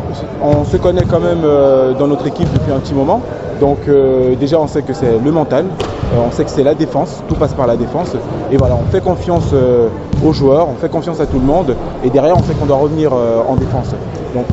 on 0.44 0.66
se 0.66 0.76
connaît 0.76 1.06
quand 1.10 1.22
même 1.22 1.42
dans 1.98 2.08
notre 2.08 2.28
équipe 2.28 2.52
depuis 2.54 2.74
un 2.74 2.80
petit 2.80 2.94
moment. 2.94 3.22
Donc 3.62 3.80
déjà 4.38 4.60
on 4.60 4.68
sait 4.68 4.82
que 4.82 4.94
c'est 4.94 5.18
le 5.24 5.32
mental, 5.32 5.66
on 6.14 6.32
sait 6.32 6.44
que 6.44 6.50
c'est 6.50 6.64
la 6.64 6.76
défense, 6.76 7.24
tout 7.28 7.36
passe 7.36 7.54
par 7.54 7.68
la 7.68 7.76
défense. 7.76 8.16
Et 8.52 8.58
voilà, 8.58 8.76
on 8.76 8.90
fait 8.92 9.02
confiance 9.02 9.46
euh, 9.54 9.88
aux 10.26 10.34
joueurs, 10.34 10.68
on 10.70 10.76
fait 10.76 10.90
confiance 10.90 11.20
à 11.20 11.26
tout 11.26 11.40
le 11.40 11.46
monde. 11.46 11.76
Et 12.04 12.10
derrière, 12.10 12.38
on 12.38 12.44
sait 12.44 12.54
qu'on 12.54 12.66
doit 12.66 12.78
revenir 12.78 13.12
euh, 13.14 13.42
en 13.48 13.56
défense. 13.56 13.90
Donc, 14.34 14.46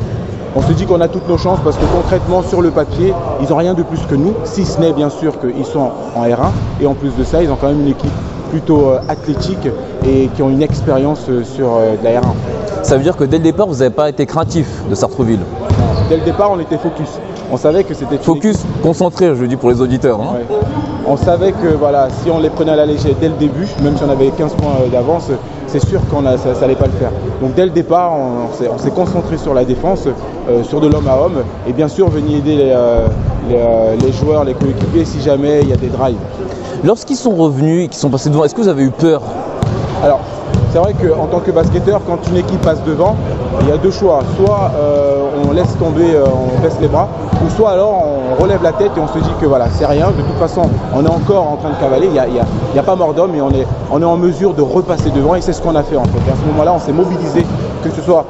on 0.55 0.61
se 0.61 0.71
dit 0.73 0.85
qu'on 0.85 1.01
a 1.01 1.07
toutes 1.07 1.27
nos 1.27 1.37
chances 1.37 1.59
parce 1.63 1.77
que 1.77 1.85
concrètement, 1.95 2.43
sur 2.43 2.61
le 2.61 2.69
papier, 2.69 3.13
ils 3.41 3.49
n'ont 3.49 3.55
rien 3.55 3.73
de 3.73 3.83
plus 3.83 4.01
que 4.07 4.15
nous, 4.15 4.33
si 4.43 4.65
ce 4.65 4.79
n'est 4.79 4.93
bien 4.93 5.09
sûr 5.09 5.39
qu'ils 5.39 5.65
sont 5.65 5.91
en 6.15 6.23
R1. 6.23 6.51
Et 6.81 6.85
en 6.85 6.93
plus 6.93 7.15
de 7.15 7.23
ça, 7.23 7.41
ils 7.41 7.49
ont 7.49 7.57
quand 7.59 7.67
même 7.67 7.81
une 7.81 7.89
équipe 7.89 8.11
plutôt 8.51 8.91
athlétique 9.09 9.67
et 10.07 10.29
qui 10.35 10.43
ont 10.43 10.51
une 10.51 10.61
expérience 10.61 11.25
sur 11.43 11.69
de 11.69 12.03
la 12.03 12.21
R1. 12.21 12.33
Ça 12.83 12.97
veut 12.97 13.03
dire 13.03 13.17
que 13.17 13.23
dès 13.23 13.37
le 13.37 13.43
départ, 13.43 13.65
vous 13.65 13.77
n'avez 13.77 13.89
pas 13.89 14.09
été 14.09 14.27
craintif 14.27 14.67
de 14.87 14.93
Sartreville 14.93 15.39
Dès 16.09 16.17
le 16.17 16.23
départ, 16.23 16.51
on 16.51 16.59
était 16.59 16.77
focus. 16.77 17.17
On 17.53 17.57
savait 17.57 17.83
que 17.83 17.93
c'était 17.93 18.17
focus 18.17 18.57
concentré, 18.81 19.35
je 19.35 19.45
dis 19.45 19.57
pour 19.57 19.69
les 19.69 19.79
auditeurs. 19.79 20.19
Hein. 20.19 20.37
On 21.05 21.15
savait 21.15 21.51
que 21.51 21.67
voilà, 21.67 22.07
si 22.23 22.31
on 22.31 22.39
les 22.39 22.49
prenait 22.49 22.71
à 22.71 22.75
la 22.75 22.87
légère 22.87 23.13
dès 23.21 23.27
le 23.27 23.35
début, 23.35 23.67
même 23.83 23.95
si 23.95 24.01
on 24.03 24.09
avait 24.09 24.29
15 24.29 24.55
points 24.55 24.71
euh, 24.81 24.89
d'avance, 24.89 25.29
c'est 25.67 25.85
sûr 25.85 25.99
qu'on 26.09 26.23
ça 26.23 26.61
n'allait 26.61 26.73
pas 26.73 26.87
le 26.87 26.93
faire. 26.93 27.11
Donc 27.41 27.53
dès 27.53 27.65
le 27.65 27.69
départ, 27.69 28.11
on, 28.11 28.79
s'est 28.79 28.89
concentré 28.89 29.37
sur 29.37 29.53
la 29.53 29.65
défense, 29.65 30.07
euh, 30.49 30.63
sur 30.63 30.81
de 30.81 30.87
l'homme 30.87 31.07
à 31.07 31.15
homme, 31.15 31.43
et 31.67 31.73
bien 31.73 31.87
sûr 31.87 32.09
venir 32.09 32.39
aider 32.39 32.55
les, 32.55 32.71
euh, 32.71 33.95
les 34.01 34.11
joueurs, 34.13 34.45
les 34.45 34.55
coéquipiers 34.55 35.05
si 35.05 35.21
jamais 35.21 35.61
il 35.61 35.69
y 35.69 35.73
a 35.73 35.77
des 35.77 35.89
drives. 35.89 36.17
Lorsqu'ils 36.83 37.17
sont 37.17 37.35
revenus 37.35 37.85
et 37.85 37.87
qu'ils 37.87 37.99
sont 37.99 38.09
passés 38.09 38.31
devant, 38.31 38.45
est-ce 38.45 38.55
que 38.55 38.61
vous 38.61 38.67
avez 38.67 38.83
eu 38.83 38.89
peur? 38.89 39.21
Alors, 40.03 40.21
c'est 40.71 40.79
vrai 40.79 40.93
qu'en 40.93 41.27
tant 41.27 41.39
que 41.39 41.51
basketteur, 41.51 42.01
quand 42.07 42.17
une 42.29 42.37
équipe 42.37 42.61
passe 42.61 42.83
devant, 42.83 43.15
il 43.61 43.69
y 43.69 43.71
a 43.71 43.77
deux 43.77 43.91
choix. 43.91 44.21
Soit 44.37 44.71
on 45.53 45.55
laisse 45.55 45.77
tomber, 45.77 46.17
on 46.17 46.61
baisse 46.61 46.77
les 46.81 46.87
bras, 46.87 47.07
ou 47.45 47.49
soit 47.49 47.71
alors 47.71 48.03
on 48.37 48.41
relève 48.41 48.63
la 48.63 48.71
tête 48.71 48.91
et 48.97 48.99
on 48.99 49.07
se 49.07 49.19
dit 49.19 49.33
que 49.39 49.45
voilà, 49.45 49.67
c'est 49.71 49.85
rien. 49.85 50.07
De 50.07 50.21
toute 50.21 50.37
façon, 50.39 50.63
on 50.93 51.05
est 51.05 51.09
encore 51.09 51.47
en 51.47 51.57
train 51.57 51.69
de 51.69 51.75
cavaler. 51.75 52.07
Il 52.07 52.13
n'y 52.73 52.79
a, 52.79 52.83
pas 52.83 52.95
mort 52.95 53.13
d'homme 53.13 53.35
et 53.35 53.41
on 53.41 53.51
est, 53.51 54.05
en 54.05 54.17
mesure 54.17 54.53
de 54.53 54.61
repasser 54.61 55.09
devant. 55.11 55.35
Et 55.35 55.41
c'est 55.41 55.53
ce 55.53 55.61
qu'on 55.61 55.75
a 55.75 55.83
fait 55.83 55.97
en 55.97 56.05
fait. 56.05 56.31
à 56.31 56.35
ce 56.35 56.45
moment-là, 56.47 56.73
on 56.73 56.79
s'est 56.79 56.91
mobilisé, 56.91 57.45
que 57.83 57.89
ce 57.89 58.01
soit 58.01 58.25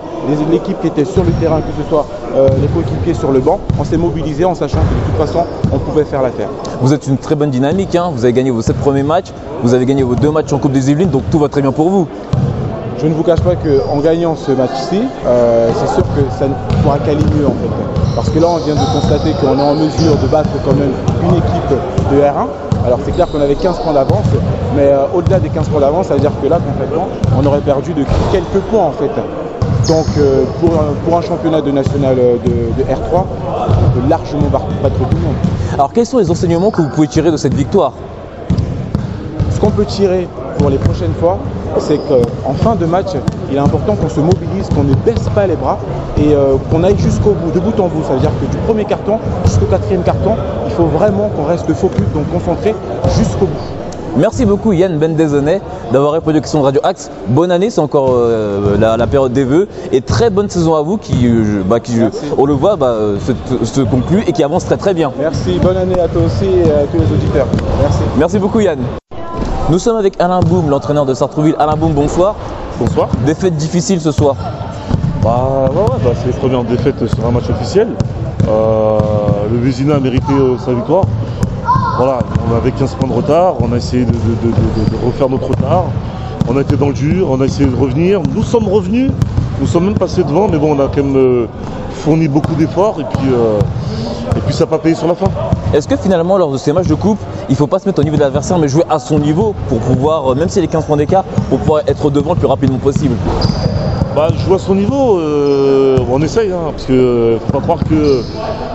l'équipe 0.50 0.80
qui 0.82 0.88
était 0.88 1.06
sur 1.06 1.24
le 1.24 1.32
terrain, 1.34 1.62
que 1.62 1.84
ce 1.84 1.90
soit 1.90 2.06
euh, 2.36 2.50
les 2.62 2.68
coéquipiers 2.68 3.14
sur 3.14 3.32
le 3.32 3.40
banc. 3.40 3.60
On 3.80 3.84
s'est 3.84 3.98
mobilisé 3.98 4.46
en 4.46 4.56
sachant 4.56 4.80
que 4.80 4.94
de 4.94 5.18
toute 5.18 5.28
façon, 5.28 5.46
on 5.72 5.80
pouvait 5.80 6.06
faire 6.06 6.22
l'affaire. 6.22 6.50
Vous 6.82 6.94
êtes 6.94 7.08
une 7.08 7.18
très 7.18 7.36
bonne 7.36 7.52
dynamique. 7.52 7.96
Hein. 7.96 8.12
vous 8.14 8.26
avez 8.26 8.34
gagné 8.34 8.52
vos 8.52 8.62
sept 8.62 8.78
premiers 8.78 9.04
matchs. 9.04 9.32
Vous 9.64 9.74
avez 9.74 9.86
gagné 9.86 10.04
vos 10.04 10.16
deux 10.16 10.32
matchs 10.32 10.52
en 10.52 10.58
Coupe 10.58 10.74
des 10.74 10.92
Yvelines. 10.92 11.10
Donc 11.10 11.24
tout 11.32 11.40
va 11.40 11.48
très 11.48 11.62
bien 11.62 11.72
pour 11.72 11.90
vous. 11.90 12.08
Je 13.00 13.08
ne 13.08 13.14
vous 13.14 13.24
cache 13.24 13.42
pas 13.42 13.56
qu'en 13.56 14.00
gagnant 14.00 14.36
ce 14.36 14.52
match-ci, 14.52 15.02
euh, 15.26 15.70
c'est 15.76 15.94
sûr 15.94 16.04
que 16.16 16.22
ça 16.38 16.48
ne 16.48 16.54
pourra 16.82 17.00
qu'aller 17.00 17.24
mieux 17.36 17.48
en 17.48 17.52
fait. 17.52 18.16
Parce 18.16 18.30
que 18.30 18.40
là, 18.40 18.48
on 18.50 18.58
vient 18.58 18.76
de 18.76 18.94
constater 18.94 19.32
qu'on 19.42 19.58
est 19.58 19.62
en 19.62 19.76
mesure 19.76 20.16
de 20.18 20.28
battre 20.28 20.50
quand 20.64 20.74
même 20.74 20.92
une 21.24 21.38
équipe 21.38 21.78
de 22.12 22.22
R1. 22.22 22.48
Alors 22.86 23.00
c'est 23.06 23.12
clair 23.12 23.28
qu'on 23.28 23.42
avait 23.42 23.56
15 23.56 23.80
points 23.80 23.94
d'avance, 23.94 24.26
mais 24.76 24.84
euh, 24.84 25.06
au-delà 25.14 25.40
des 25.40 25.50
15 25.50 25.70
points 25.70 25.80
d'avance, 25.80 26.08
ça 26.08 26.16
veut 26.16 26.20
dire 26.20 26.32
que 26.42 26.48
là, 26.48 26.60
concrètement, 26.66 27.08
on 27.40 27.46
aurait 27.46 27.62
perdu 27.62 27.94
de 27.94 28.04
quelques 28.32 28.64
points 28.70 28.86
en 28.86 28.92
fait. 28.92 29.12
Donc 29.88 30.06
euh, 30.18 30.44
pour, 30.60 30.74
un, 30.74 30.94
pour, 31.06 31.18
un, 31.18 31.22
championnat 31.22 31.62
de 31.62 31.72
national 31.72 32.16
de, 32.16 32.84
de 32.84 32.90
R3, 32.90 33.24
on 33.24 34.00
peut 34.00 34.08
largement 34.08 34.48
battre 34.50 34.96
tout 34.96 35.16
le 35.16 35.22
monde. 35.22 35.36
Alors 35.74 35.92
quels 35.92 36.06
sont 36.06 36.20
les 36.20 36.30
enseignements 36.30 36.72
que 36.72 36.82
vous 36.82 36.90
pouvez 36.90 37.08
tirer 37.08 37.32
de 37.32 37.38
cette 37.38 37.54
victoire? 37.54 37.94
Ce 39.50 39.60
qu'on 39.60 39.72
peut 39.72 39.86
tirer 39.86 40.28
pour 40.58 40.70
les 40.70 40.78
prochaines 40.78 41.14
fois, 41.14 41.40
c'est 41.80 42.00
qu'en 42.08 42.54
fin 42.54 42.76
de 42.76 42.86
match, 42.86 43.08
il 43.50 43.56
est 43.56 43.60
important 43.60 43.96
qu'on 43.96 44.10
se 44.10 44.20
mobilise, 44.20 44.68
qu'on 44.74 44.84
ne 44.84 44.94
baisse 44.96 45.28
pas 45.36 45.48
les 45.48 45.56
bras 45.56 45.80
et 46.18 46.34
euh, 46.34 46.56
qu'on 46.72 46.84
aille 46.84 46.98
jusqu'au 46.98 47.32
bout, 47.32 47.52
de 47.52 47.60
bout 47.60 47.80
en 47.80 47.88
bout. 47.88 48.04
Ça 48.04 48.14
veut 48.14 48.20
dire 48.20 48.32
que 48.42 48.46
du 48.52 48.58
premier 48.66 48.86
carton 48.86 49.20
jusqu'au 49.46 49.66
quatrième 49.66 50.04
carton, 50.04 50.36
il 50.66 50.72
faut 50.72 50.86
vraiment 50.86 51.30
qu'on 51.36 51.46
reste 51.46 51.72
focus, 51.74 52.06
donc 52.14 52.30
concentré 52.32 52.76
jusqu'au 53.18 53.46
bout. 53.46 53.74
Merci 54.16 54.46
beaucoup 54.46 54.74
Yann 54.74 55.00
Bendezonnet 55.00 55.60
d'avoir 55.92 56.12
répondu 56.12 56.38
aux 56.38 56.42
questions 56.42 56.60
de 56.60 56.66
Radio 56.66 56.82
Axe. 56.84 57.10
Bonne 57.30 57.52
année, 57.52 57.72
c'est 57.72 57.82
encore 57.82 58.12
euh, 58.12 58.78
la, 58.80 58.96
la, 58.96 59.08
période 59.08 59.34
des 59.34 59.44
vœux. 59.44 59.68
Et 59.92 60.02
très 60.02 60.30
bonne 60.30 60.50
saison 60.50 60.76
à 60.76 60.84
vous 60.84 60.98
qui, 60.98 61.28
euh, 61.28 61.64
bah, 61.66 61.80
qui 61.80 62.00
on 62.38 62.46
le 62.46 62.54
voit, 62.54 62.76
bah, 62.76 62.96
se, 63.26 63.66
se, 63.66 63.82
conclut 63.82 64.24
et 64.28 64.32
qui 64.32 64.44
avance 64.44 64.66
très 64.66 64.78
très 64.78 64.94
bien. 64.94 65.12
Merci, 65.20 65.58
bonne 65.62 65.78
année 65.78 66.00
à 66.00 66.08
toi 66.08 66.22
aussi 66.26 66.46
et 66.46 66.72
à 66.72 66.86
tous 66.92 66.98
les 66.98 67.12
auditeurs. 67.12 67.48
Merci. 67.82 68.00
Merci 68.18 68.40
beaucoup 68.40 68.60
Yann. 68.60 68.80
Nous 69.70 69.80
sommes 69.80 69.96
avec 69.96 70.20
Alain 70.20 70.42
Boum, 70.42 70.70
l'entraîneur 70.70 71.06
de 71.06 71.14
Sartrouville. 71.14 71.56
Alain 71.58 71.78
Boum, 71.78 71.94
bonsoir. 71.94 72.36
Bonsoir. 72.78 73.08
Défaite 73.26 73.56
difficile 73.56 74.02
ce 74.02 74.12
soir. 74.12 74.36
Bah, 75.24 75.70
ouais, 75.72 75.80
ouais, 75.80 76.00
bah, 76.04 76.12
c'est 76.20 76.28
les 76.28 76.34
premières 76.34 76.66
défaites 76.66 77.08
sur 77.08 77.26
un 77.26 77.32
match 77.32 77.50
officiel. 77.50 77.88
Euh, 78.50 79.00
le 79.50 79.58
Vézina 79.60 79.96
a 79.96 80.00
mérité 80.00 80.34
euh, 80.34 80.58
sa 80.58 80.74
victoire. 80.74 81.06
Voilà, 81.96 82.20
on 82.52 82.56
avait 82.58 82.72
15 82.72 82.96
points 82.96 83.08
de 83.08 83.14
retard, 83.14 83.56
on 83.62 83.72
a 83.72 83.78
essayé 83.78 84.04
de, 84.04 84.12
de, 84.12 84.18
de, 84.18 84.98
de, 84.98 85.06
refaire 85.06 85.30
notre 85.30 85.48
retard. 85.48 85.86
On 86.50 86.58
a 86.58 86.62
été 86.62 86.76
dans 86.76 86.88
le 86.88 86.94
dur, 86.94 87.28
on 87.32 87.40
a 87.40 87.46
essayé 87.46 87.70
de 87.70 87.76
revenir. 87.76 88.20
Nous 88.36 88.44
sommes 88.44 88.68
revenus, 88.68 89.12
nous 89.62 89.68
sommes 89.68 89.86
même 89.86 89.98
passés 89.98 90.24
devant, 90.24 90.50
mais 90.50 90.58
bon, 90.58 90.76
on 90.76 90.80
a 90.80 90.88
quand 90.88 91.04
même 91.04 91.16
euh, 91.16 91.46
fourni 91.92 92.28
beaucoup 92.28 92.56
d'efforts 92.56 93.00
et 93.00 93.06
puis, 93.06 93.30
et 94.36 94.40
puis 94.42 94.54
ça 94.54 94.62
n'a 94.66 94.70
pas 94.72 94.78
payé 94.78 94.96
sur 94.96 95.08
la 95.08 95.16
fin. 95.16 95.28
Est-ce 95.74 95.88
que 95.88 95.98
finalement, 95.98 96.38
lors 96.38 96.52
de 96.52 96.58
ces 96.58 96.74
matchs 96.74 96.88
de 96.88 96.96
coupe, 96.96 97.20
il 97.50 97.54
ne 97.54 97.58
faut 97.58 97.68
pas 97.68 97.80
se 97.80 97.88
mettre 97.88 98.00
au 98.00 98.04
niveau 98.04 98.16
de 98.16 98.22
l'adversaire, 98.22 98.58
mais 98.58 98.68
jouer 98.68 98.84
à 98.90 99.00
son 99.00 99.20
niveau 99.20 99.56
pour 99.70 99.80
pouvoir, 99.80 100.36
même 100.36 100.50
s'il 100.50 100.58
y 100.58 100.60
a 100.60 100.62
les 100.64 100.68
15 100.72 100.86
points 100.86 100.98
d'écart, 100.98 101.24
pour 101.50 101.60
pouvoir 101.60 101.82
être 101.88 102.10
devant 102.10 102.34
le 102.34 102.40
plus 102.40 102.48
rapidement 102.48 102.78
possible? 102.78 103.16
Bah, 104.16 104.28
jouer 104.46 104.56
à 104.56 104.60
son 104.60 104.76
niveau, 104.76 105.18
euh, 105.18 105.98
on 106.12 106.22
essaye, 106.22 106.52
hein, 106.52 106.72
parce 106.72 106.86
que 106.86 106.94
euh, 106.94 107.40
faut 107.40 107.52
pas 107.52 107.62
croire 107.62 107.80
que 107.84 108.22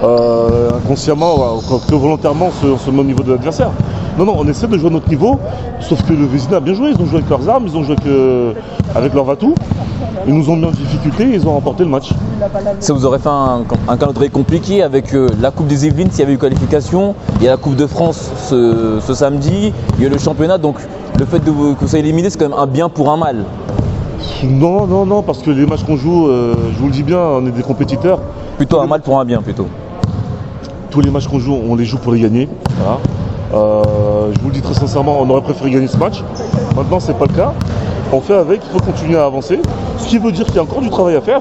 euh, 0.03 0.71
inconsciemment, 0.77 1.61
que 1.89 1.95
volontairement, 1.95 2.49
on 2.49 2.77
se, 2.77 2.85
se 2.85 2.91
met 2.91 3.01
au 3.01 3.05
niveau 3.05 3.23
de 3.23 3.33
l'adversaire. 3.33 3.71
Non, 4.19 4.25
non, 4.25 4.35
on 4.37 4.49
essaie 4.49 4.67
de 4.67 4.77
jouer 4.77 4.89
à 4.89 4.93
notre 4.93 5.09
niveau, 5.09 5.39
sauf 5.79 6.03
que 6.03 6.13
le 6.13 6.27
Vézina 6.27 6.57
a 6.57 6.61
bien 6.61 6.75
joué, 6.75 6.91
ils 6.91 7.01
ont 7.01 7.07
joué 7.07 7.19
avec 7.19 7.31
leurs 7.31 7.49
armes, 7.49 7.65
ils 7.69 7.77
ont 7.77 7.85
joué 7.85 7.95
avec, 7.97 8.07
euh, 8.07 8.53
avec 8.97 9.15
leur 9.15 9.25
Vatou, 9.25 9.55
ils 10.27 10.35
nous 10.35 10.51
ont 10.51 10.57
mis 10.57 10.65
en 10.65 10.73
difficulté 10.73 11.23
et 11.23 11.35
ils 11.35 11.47
ont 11.47 11.53
remporté 11.53 11.85
le 11.85 11.91
match. 11.91 12.11
Ça 12.81 12.93
vous 12.95 13.05
aurait 13.07 13.21
fait 13.21 13.29
un, 13.29 13.63
un 13.87 13.97
calendrier 13.97 14.29
compliqué 14.29 14.83
avec 14.83 15.15
euh, 15.15 15.29
la 15.41 15.53
Coupe 15.53 15.69
des 15.69 15.87
Yvelines 15.87 16.11
s'il 16.11 16.21
y 16.21 16.23
avait 16.25 16.33
eu 16.33 16.39
qualification, 16.39 17.15
il 17.39 17.45
y 17.45 17.49
a 17.49 17.53
la 17.53 17.57
Coupe 17.59 17.77
de 17.77 17.87
France 17.87 18.33
ce, 18.49 18.99
ce 19.01 19.15
samedi, 19.15 19.73
il 19.99 20.03
y 20.03 20.07
a 20.07 20.09
le 20.09 20.19
championnat, 20.19 20.59
donc 20.59 20.77
le 21.17 21.25
fait 21.25 21.39
de 21.39 21.51
vous, 21.53 21.75
que 21.77 21.81
vous 21.83 21.89
soyez 21.89 22.05
éliminé, 22.05 22.29
c'est 22.29 22.41
quand 22.41 22.49
même 22.49 22.59
un 22.59 22.67
bien 22.67 22.89
pour 22.89 23.13
un 23.13 23.17
mal. 23.17 23.45
Non, 24.43 24.87
non, 24.89 25.07
non, 25.07 25.23
parce 25.23 25.39
que 25.39 25.51
les 25.51 25.65
matchs 25.65 25.85
qu'on 25.85 25.97
joue, 25.97 26.27
euh, 26.27 26.55
je 26.73 26.79
vous 26.81 26.87
le 26.87 26.93
dis 26.93 27.05
bien, 27.05 27.21
on 27.21 27.47
est 27.47 27.53
des 27.53 27.63
compétiteurs. 27.63 28.19
Plutôt 28.57 28.81
un 28.81 28.87
mal 28.89 29.01
pour 29.01 29.21
un 29.21 29.25
bien, 29.25 29.41
plutôt. 29.43 29.69
Tous 30.91 31.01
les 31.01 31.11
matchs 31.11 31.29
qu'on 31.29 31.39
joue, 31.39 31.57
on 31.69 31.77
les 31.77 31.85
joue 31.85 31.99
pour 31.99 32.13
les 32.13 32.21
gagner. 32.21 32.49
Voilà. 32.79 32.99
Euh, 33.55 34.31
je 34.35 34.41
vous 34.41 34.49
le 34.49 34.55
dis 34.55 34.63
très 34.63 34.75
sincèrement, 34.75 35.19
on 35.21 35.31
aurait 35.31 35.41
préféré 35.41 35.71
gagner 35.71 35.87
ce 35.87 35.97
match. 35.97 36.23
Maintenant, 36.77 37.01
c'est 37.01 37.17
pas 37.17 37.27
le 37.27 37.35
cas. 37.35 37.53
On 38.13 38.21
fait 38.21 38.35
avec, 38.35 38.61
il 38.65 38.71
faut 38.71 38.85
continuer 38.85 39.17
à 39.17 39.25
avancer. 39.25 39.61
Ce 39.99 40.09
qui 40.09 40.19
veut 40.19 40.33
dire 40.33 40.45
qu'il 40.47 40.57
y 40.57 40.59
a 40.59 40.63
encore 40.63 40.81
du 40.81 40.91
travail 40.91 41.17
à 41.17 41.21
faire. 41.21 41.41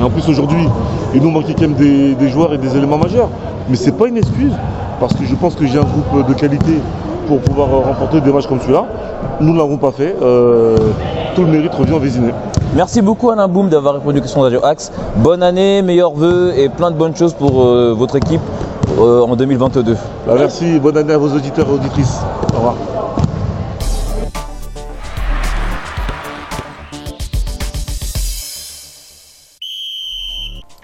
Et 0.00 0.02
en 0.02 0.10
plus, 0.10 0.26
aujourd'hui, 0.28 0.68
il 1.14 1.22
nous 1.22 1.30
manquait 1.30 1.54
quand 1.54 1.62
même 1.68 1.74
des, 1.74 2.28
joueurs 2.28 2.52
et 2.54 2.58
des 2.58 2.76
éléments 2.76 2.98
majeurs. 2.98 3.28
Mais 3.68 3.76
c'est 3.76 3.92
pas 3.92 4.08
une 4.08 4.16
excuse, 4.16 4.52
parce 5.00 5.14
que 5.14 5.24
je 5.24 5.34
pense 5.34 5.54
que 5.54 5.66
j'ai 5.66 5.78
un 5.78 5.82
groupe 5.84 6.26
de 6.26 6.34
qualité 6.34 6.80
pour 7.26 7.40
pouvoir 7.40 7.68
remporter 7.68 8.20
des 8.20 8.32
matchs 8.32 8.46
comme 8.46 8.60
celui-là. 8.60 8.86
Nous 9.40 9.52
ne 9.52 9.58
l'avons 9.58 9.76
pas 9.76 9.92
fait. 9.92 10.16
Euh, 10.22 10.76
tout 11.34 11.42
le 11.42 11.48
mérite 11.48 11.74
revient 11.74 11.92
au 11.92 11.98
Vésiné. 11.98 12.32
Merci 12.74 13.02
beaucoup 13.02 13.30
Alain 13.30 13.48
Boum 13.48 13.68
d'avoir 13.68 13.94
répondu 13.94 14.18
aux 14.18 14.22
questions 14.22 14.40
de 14.40 14.44
Radio 14.44 14.64
Axe. 14.64 14.92
Bonne 15.16 15.42
année, 15.42 15.82
meilleurs 15.82 16.12
vœux 16.12 16.52
et 16.56 16.68
plein 16.68 16.90
de 16.90 16.96
bonnes 16.96 17.16
choses 17.16 17.34
pour 17.34 17.62
euh, 17.62 17.94
votre 17.96 18.16
équipe 18.16 18.40
euh, 18.98 19.22
en 19.22 19.36
2022. 19.36 19.96
Bah, 20.26 20.34
merci, 20.38 20.78
bonne 20.78 20.96
année 20.96 21.12
à 21.12 21.18
vos 21.18 21.34
auditeurs 21.34 21.68
et 21.68 21.72
auditrices. 21.72 22.18
Au 22.52 22.56
revoir. 22.56 22.76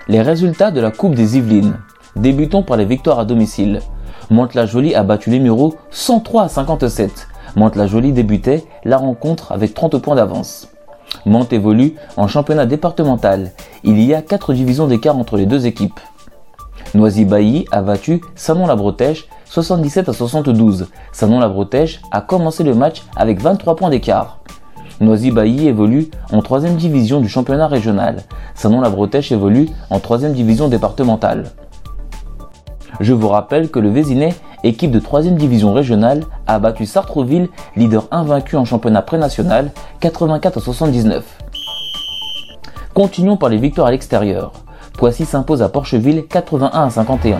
Les 0.08 0.20
résultats 0.20 0.70
de 0.70 0.80
la 0.80 0.90
Coupe 0.90 1.14
des 1.14 1.38
Yvelines. 1.38 1.78
Débutons 2.14 2.62
par 2.62 2.76
les 2.76 2.84
victoires 2.84 3.18
à 3.18 3.24
domicile. 3.24 3.80
Mantes-la-Jolie 4.30 4.94
a 4.94 5.02
battu 5.02 5.30
les 5.30 5.40
Mureaux 5.40 5.74
103 5.90 6.44
à 6.44 6.48
57. 6.48 7.28
Mantes-la-Jolie 7.56 8.12
débutait 8.12 8.64
la 8.84 8.96
rencontre 8.96 9.52
avec 9.52 9.74
30 9.74 9.98
points 9.98 10.14
d'avance. 10.14 10.68
Mantes 11.26 11.52
évolue 11.52 11.94
en 12.16 12.28
championnat 12.28 12.66
départemental. 12.66 13.52
Il 13.82 14.00
y 14.00 14.14
a 14.14 14.22
4 14.22 14.52
divisions 14.52 14.86
d'écart 14.86 15.16
entre 15.16 15.36
les 15.36 15.46
deux 15.46 15.66
équipes. 15.66 16.00
Noisy-Bailly 16.92 17.66
a 17.70 17.82
battu 17.82 18.20
Sanon-la-Bretèche 18.34 19.26
77 19.46 20.08
à 20.08 20.12
72. 20.12 20.88
Sanon-la-Bretèche 21.12 22.00
a 22.10 22.20
commencé 22.20 22.64
le 22.64 22.74
match 22.74 23.02
avec 23.16 23.40
23 23.40 23.76
points 23.76 23.90
d'écart. 23.90 24.40
Noisy-Bailly 25.00 25.68
évolue 25.68 26.10
en 26.32 26.40
3 26.42 26.60
division 26.60 27.20
du 27.20 27.28
championnat 27.28 27.66
régional. 27.66 28.22
Sanon-la-Bretèche 28.54 29.32
évolue 29.32 29.68
en 29.90 29.98
3 29.98 30.18
division 30.30 30.68
départementale. 30.68 31.50
Je 33.00 33.12
vous 33.12 33.28
rappelle 33.28 33.70
que 33.70 33.80
le 33.80 33.90
Vésinet, 33.90 34.34
équipe 34.62 34.92
de 34.92 35.00
3 35.00 35.22
division 35.22 35.72
régionale, 35.72 36.22
a 36.46 36.60
battu 36.60 36.86
Sartreville, 36.86 37.48
leader 37.74 38.06
invaincu 38.12 38.56
en 38.56 38.64
championnat 38.64 39.02
pré-national, 39.02 39.72
84 40.00 40.58
à 40.58 40.60
79. 40.60 41.24
Continuons 42.94 43.36
par 43.36 43.48
les 43.48 43.58
victoires 43.58 43.88
à 43.88 43.90
l'extérieur. 43.90 44.52
Poissy 44.96 45.24
s'impose 45.24 45.62
à 45.62 45.68
Porcheville 45.68 46.26
81 46.28 46.86
à 46.86 46.90
51. 46.90 47.38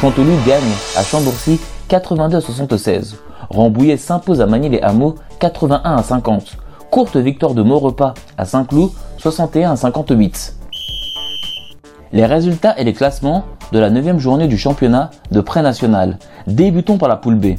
Chanteloup 0.00 0.36
gagne 0.46 0.62
à 0.96 1.02
Chambourcy 1.02 1.60
82 1.88 2.36
à 2.36 2.40
76. 2.40 3.16
Rambouillet 3.50 3.96
s'impose 3.96 4.40
à 4.40 4.46
Magny-les-Hameaux 4.46 5.14
81 5.38 5.96
à 5.96 6.02
50. 6.02 6.56
Courte 6.90 7.16
victoire 7.16 7.54
de 7.54 7.62
Maurepas 7.62 8.14
à 8.36 8.44
Saint-Cloud 8.44 8.90
61 9.18 9.72
à 9.72 9.76
58. 9.76 10.56
Les 12.12 12.26
résultats 12.26 12.78
et 12.78 12.84
les 12.84 12.94
classements 12.94 13.44
de 13.72 13.78
la 13.78 13.90
9 13.90 14.18
journée 14.18 14.48
du 14.48 14.58
championnat 14.58 15.10
de 15.30 15.40
pré-national. 15.40 16.18
Débutons 16.46 16.98
par 16.98 17.08
la 17.08 17.16
poule 17.16 17.36
B. 17.36 17.56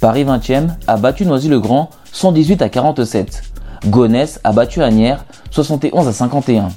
Paris 0.00 0.24
20e 0.24 0.68
a 0.86 0.96
battu 0.96 1.26
Noisy-le-Grand 1.26 1.90
118 2.12 2.62
à 2.62 2.68
47. 2.68 3.42
Gonesse 3.86 4.40
a 4.44 4.52
battu 4.52 4.82
Agnières 4.82 5.24
71 5.50 6.06
à 6.06 6.12
51. 6.12 6.68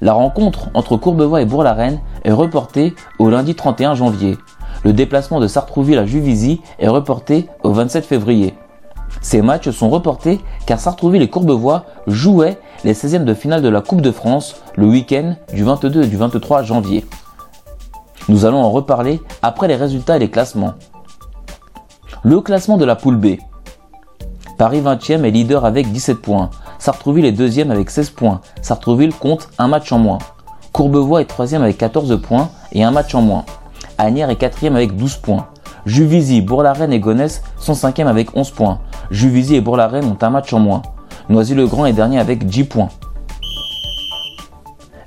La 0.00 0.12
rencontre 0.12 0.68
entre 0.74 0.96
Courbevoie 0.96 1.40
et 1.40 1.46
Bourg-la-Reine 1.46 2.00
est 2.24 2.32
reportée 2.32 2.94
au 3.18 3.30
lundi 3.30 3.54
31 3.54 3.94
janvier. 3.94 4.36
Le 4.84 4.92
déplacement 4.92 5.40
de 5.40 5.48
Sartrouville 5.48 5.98
à 5.98 6.06
Juvisy 6.06 6.60
est 6.78 6.88
reporté 6.88 7.48
au 7.62 7.72
27 7.72 8.04
février. 8.04 8.54
Ces 9.22 9.40
matchs 9.40 9.70
sont 9.70 9.88
reportés 9.88 10.40
car 10.66 10.78
Sartrouville 10.78 11.22
et 11.22 11.30
Courbevoie 11.30 11.84
jouaient 12.06 12.58
les 12.84 12.92
16e 12.92 13.24
de 13.24 13.34
finale 13.34 13.62
de 13.62 13.68
la 13.68 13.80
Coupe 13.80 14.02
de 14.02 14.12
France 14.12 14.56
le 14.76 14.86
week-end 14.86 15.36
du 15.52 15.64
22 15.64 16.04
et 16.04 16.06
du 16.06 16.16
23 16.16 16.62
janvier. 16.62 17.04
Nous 18.28 18.44
allons 18.44 18.62
en 18.62 18.70
reparler 18.70 19.22
après 19.42 19.68
les 19.68 19.76
résultats 19.76 20.16
et 20.16 20.20
les 20.20 20.30
classements. 20.30 20.74
Le 22.22 22.40
classement 22.40 22.76
de 22.76 22.84
la 22.84 22.96
poule 22.96 23.16
B. 23.16 23.36
Paris 24.58 24.80
20e 24.80 25.24
est 25.24 25.30
leader 25.30 25.64
avec 25.64 25.90
17 25.90 26.20
points. 26.20 26.50
Sartrouville 26.78 27.24
est 27.24 27.32
deuxième 27.32 27.70
avec 27.70 27.90
16 27.90 28.10
points. 28.10 28.40
Sartrouville 28.62 29.14
compte 29.14 29.48
un 29.58 29.68
match 29.68 29.92
en 29.92 29.98
moins. 29.98 30.18
Courbevoie 30.72 31.22
est 31.22 31.26
troisième 31.26 31.62
avec 31.62 31.78
14 31.78 32.20
points 32.20 32.50
et 32.72 32.84
un 32.84 32.90
match 32.90 33.14
en 33.14 33.22
moins. 33.22 33.44
Agnières 33.98 34.30
est 34.30 34.36
quatrième 34.36 34.76
avec 34.76 34.94
12 34.96 35.16
points. 35.16 35.46
Juvisy, 35.86 36.40
Bourg-la-Reine 36.42 36.92
et 36.92 37.00
Gonesse 37.00 37.42
sont 37.58 37.74
cinquièmes 37.74 38.08
avec 38.08 38.36
11 38.36 38.50
points. 38.50 38.80
Juvisy 39.10 39.54
et 39.54 39.60
Bourg-la-Reine 39.60 40.04
ont 40.04 40.18
un 40.20 40.30
match 40.30 40.52
en 40.52 40.58
moins. 40.58 40.82
Noisy-le-Grand 41.28 41.86
est 41.86 41.92
dernier 41.92 42.18
avec 42.18 42.44
10 42.44 42.64
points. 42.64 42.88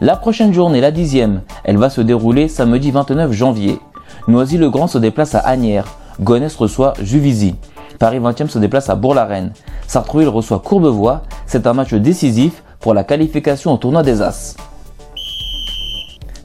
La 0.01 0.15
prochaine 0.15 0.53
journée, 0.53 0.79
la 0.79 0.91
dixième, 0.91 1.41
elle 1.65 1.77
va 1.77 1.89
se 1.89 1.99
dérouler 1.99 2.47
samedi 2.47 2.91
29 2.91 3.31
janvier. 3.33 3.79
Noisy-le-Grand 4.27 4.87
se 4.87 4.97
déplace 4.97 5.35
à 5.35 5.39
Agnières. 5.39 5.87
Gonesse 6.21 6.55
reçoit 6.55 6.93
Juvisy. 7.01 7.55
Paris 7.99 8.19
20e 8.19 8.47
se 8.47 8.59
déplace 8.59 8.89
à 8.89 8.95
Bourg-la-Reine. 8.95 9.51
Sartrouville 9.85 10.29
reçoit 10.29 10.59
Courbevoie. 10.59 11.23
C'est 11.45 11.67
un 11.67 11.73
match 11.73 11.93
décisif 11.93 12.63
pour 12.79 12.93
la 12.93 13.03
qualification 13.03 13.73
au 13.73 13.77
tournoi 13.77 14.03
des 14.03 14.21
As. 14.21 14.55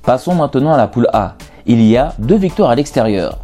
Passons 0.03 0.35
maintenant 0.35 0.75
à 0.75 0.77
la 0.77 0.89
poule 0.89 1.09
A. 1.13 1.37
Il 1.65 1.81
y 1.81 1.97
a 1.97 2.13
deux 2.19 2.37
victoires 2.37 2.71
à 2.71 2.75
l'extérieur. 2.75 3.39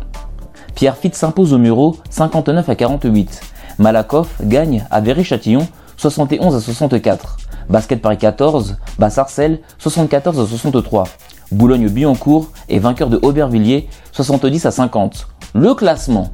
Pierre 0.75 0.97
Fitt 0.97 1.15
s'impose 1.15 1.53
au 1.53 1.59
Muro 1.59 1.97
59 2.11 2.69
à 2.69 2.75
48. 2.75 3.41
Malakoff 3.79 4.29
gagne 4.43 4.85
à 4.91 5.01
Véry-Châtillon 5.01 5.69
71 5.97 6.57
à 6.57 6.61
64. 6.61 7.37
Basket 7.69 8.03
Paris 8.03 8.19
14 8.19 8.77
bat 8.99 9.11
Sarcelles 9.11 9.61
74 9.79 10.41
à 10.41 10.47
63. 10.47 11.05
Boulogne-Billancourt 11.53 12.49
est 12.69 12.81
vainqueur 12.81 13.09
de 13.09 13.21
Aubervilliers 13.23 13.89
70 14.13 14.67
à 14.67 14.71
50. 14.73 15.29
Le 15.55 15.75
classement. 15.75 16.31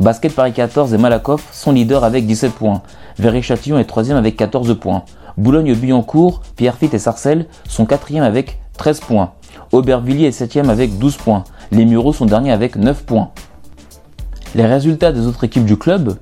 Basket 0.00 0.34
Paris 0.34 0.54
14 0.54 0.94
et 0.94 0.98
Malakoff 0.98 1.46
sont 1.52 1.72
leaders 1.72 2.04
avec 2.04 2.26
17 2.26 2.52
points. 2.52 2.80
Véry-Châtillon 3.18 3.78
est 3.78 3.84
3 3.84 4.12
avec 4.12 4.34
14 4.34 4.78
points. 4.80 5.02
Boulogne-Billancourt, 5.36 6.40
Pierrefitte 6.56 6.94
et 6.94 6.98
Sarcelles 6.98 7.44
sont 7.68 7.84
4 7.84 8.16
avec 8.22 8.60
13 8.78 9.00
points. 9.00 9.32
Aubervilliers 9.72 10.28
est 10.28 10.32
7 10.32 10.56
avec 10.70 10.98
12 10.98 11.18
points. 11.18 11.44
Les 11.70 11.84
Mureaux 11.84 12.14
sont 12.14 12.24
derniers 12.24 12.50
avec 12.50 12.76
9 12.76 13.04
points. 13.04 13.28
Les 14.54 14.64
résultats 14.64 15.12
des 15.12 15.26
autres 15.26 15.44
équipes 15.44 15.66
du 15.66 15.76
club? 15.76 16.16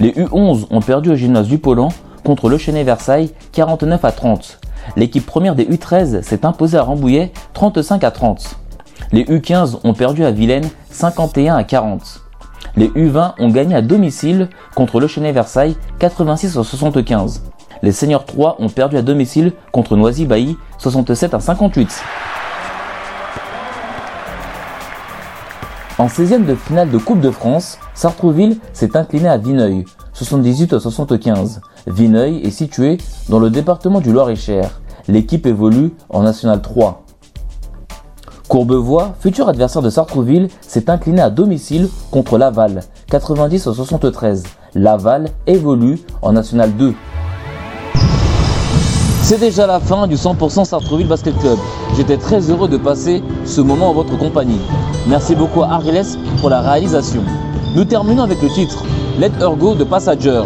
Les 0.00 0.10
U11 0.10 0.66
ont 0.68 0.82
perdu 0.82 1.10
au 1.10 1.14
gymnase 1.14 1.48
du 1.48 1.56
Polan 1.56 1.88
contre 2.26 2.50
le 2.50 2.58
Chenet 2.58 2.84
Versailles 2.84 3.30
49 3.52 4.04
à 4.04 4.12
30. 4.12 4.60
L'équipe 4.96 5.24
première 5.24 5.54
des 5.54 5.64
U13 5.64 6.20
s'est 6.20 6.44
imposée 6.44 6.76
à 6.76 6.82
Rambouillet 6.82 7.32
35 7.54 8.04
à 8.04 8.10
30. 8.10 8.56
Les 9.12 9.24
U15 9.24 9.78
ont 9.82 9.94
perdu 9.94 10.26
à 10.26 10.30
Vilaine 10.30 10.68
51 10.90 11.56
à 11.56 11.64
40. 11.64 12.27
Les 12.76 12.88
U20 12.88 13.34
ont 13.38 13.48
gagné 13.48 13.74
à 13.74 13.82
domicile 13.82 14.48
contre 14.74 15.00
le 15.00 15.06
Chenet 15.06 15.32
Versailles 15.32 15.76
86 15.98 16.58
à 16.58 16.64
75. 16.64 17.42
Les 17.82 17.92
Seniors 17.92 18.24
3 18.24 18.56
ont 18.58 18.68
perdu 18.68 18.96
à 18.96 19.02
domicile 19.02 19.52
contre 19.72 19.96
Noisy-Bailly 19.96 20.56
67 20.78 21.34
à 21.34 21.40
58. 21.40 22.02
En 25.98 26.06
16e 26.06 26.44
de 26.44 26.54
finale 26.54 26.90
de 26.90 26.98
Coupe 26.98 27.20
de 27.20 27.30
France, 27.30 27.78
Sartrouville 27.94 28.58
s'est 28.72 28.96
incliné 28.96 29.28
à 29.28 29.36
Vineuil 29.36 29.84
78 30.12 30.72
à 30.72 30.80
75. 30.80 31.60
Vineuil 31.86 32.40
est 32.44 32.50
situé 32.50 32.98
dans 33.28 33.40
le 33.40 33.50
département 33.50 34.00
du 34.00 34.12
Loir-et-Cher. 34.12 34.80
L'équipe 35.08 35.46
évolue 35.46 35.92
en 36.08 36.22
National 36.22 36.60
3. 36.60 37.04
Courbevoie, 38.48 39.14
futur 39.20 39.46
adversaire 39.50 39.82
de 39.82 39.90
Sartrouville, 39.90 40.48
s'est 40.62 40.88
incliné 40.88 41.20
à 41.20 41.28
domicile 41.28 41.88
contre 42.10 42.38
Laval, 42.38 42.82
90 43.10 43.66
à 43.66 43.74
73. 43.74 44.42
Laval 44.74 45.28
évolue 45.46 46.00
en 46.22 46.32
National 46.32 46.74
2. 46.74 46.94
C'est 49.22 49.38
déjà 49.38 49.66
la 49.66 49.80
fin 49.80 50.06
du 50.06 50.14
100% 50.14 50.64
Sartrouville 50.64 51.08
Basket 51.08 51.38
Club. 51.38 51.58
J'étais 51.94 52.16
très 52.16 52.40
heureux 52.50 52.68
de 52.68 52.78
passer 52.78 53.22
ce 53.44 53.60
moment 53.60 53.90
en 53.90 53.92
votre 53.92 54.16
compagnie. 54.16 54.60
Merci 55.06 55.34
beaucoup 55.34 55.62
à 55.62 55.72
Ariles 55.72 56.02
pour 56.40 56.48
la 56.48 56.62
réalisation. 56.62 57.22
Nous 57.76 57.84
terminons 57.84 58.22
avec 58.22 58.40
le 58.40 58.48
titre 58.48 58.82
Let 59.18 59.32
Her 59.42 59.56
Go 59.56 59.74
de 59.74 59.84
Passager. 59.84 60.42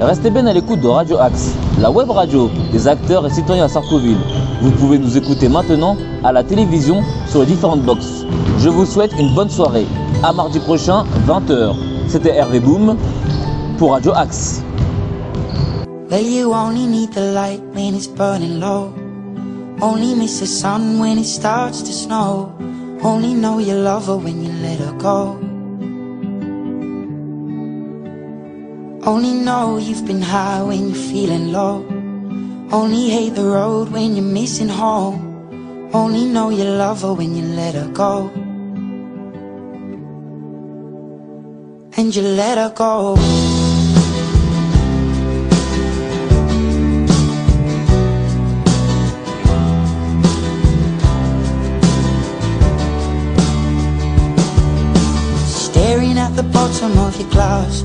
Restez 0.00 0.28
bien 0.28 0.46
à 0.46 0.52
l'écoute 0.52 0.80
de 0.82 0.88
Radio 0.88 1.16
Axe, 1.16 1.54
la 1.80 1.90
web 1.90 2.10
radio 2.10 2.50
des 2.72 2.88
acteurs 2.88 3.26
et 3.26 3.30
citoyens 3.30 3.64
à 3.64 3.68
Sartrouville. 3.68 4.18
Vous 4.62 4.70
pouvez 4.72 4.98
nous 4.98 5.16
écouter 5.16 5.48
maintenant 5.48 5.96
à 6.24 6.32
la 6.32 6.42
télévision 6.42 7.02
sur 7.28 7.40
les 7.40 7.46
différentes 7.46 7.82
boxes. 7.82 8.24
Je 8.58 8.68
vous 8.68 8.86
souhaite 8.86 9.12
une 9.18 9.34
bonne 9.34 9.50
soirée. 9.50 9.86
À 10.22 10.32
mardi 10.32 10.58
prochain, 10.58 11.04
20h. 11.26 11.74
C'était 12.08 12.34
Hervé 12.34 12.60
Boom 12.60 12.96
pour 13.78 13.92
Radio 13.92 14.12
Axe. 14.14 14.62
Only 29.06 29.34
know 29.34 29.78
you've 29.78 30.04
been 30.04 30.20
high 30.20 30.60
when 30.64 30.88
you're 30.88 31.04
feeling 31.12 31.52
low. 31.52 31.86
Only 32.72 33.08
hate 33.08 33.36
the 33.36 33.44
road 33.44 33.88
when 33.90 34.16
you're 34.16 34.24
missing 34.24 34.68
home. 34.68 35.90
Only 35.94 36.24
know 36.24 36.50
you 36.50 36.64
love 36.64 37.02
her 37.02 37.14
when 37.14 37.36
you 37.36 37.44
let 37.44 37.76
her 37.76 37.86
go. 37.86 38.32
And 41.96 42.12
you 42.16 42.22
let 42.22 42.58
her 42.58 42.72
go. 42.74 43.14
Staring 55.46 56.18
at 56.18 56.34
the 56.34 56.42
bottom 56.52 56.98
of 56.98 57.20
your 57.20 57.30
glass 57.30 57.84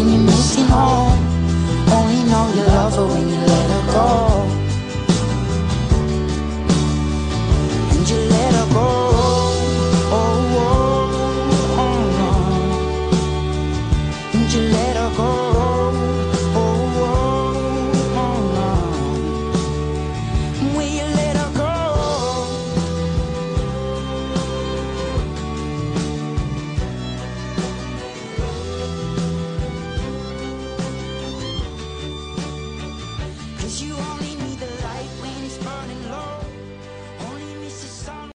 when 0.00 0.12
you're 0.14 0.22
missing 0.22 0.64
home. 0.64 1.18
Only 1.92 2.22
know 2.30 2.52
you 2.54 2.64
love 2.64 2.94
her 2.96 3.06
when 3.06 3.28
you 3.28 3.36
let 3.36 3.70
her 3.70 3.92
go. 3.92 4.29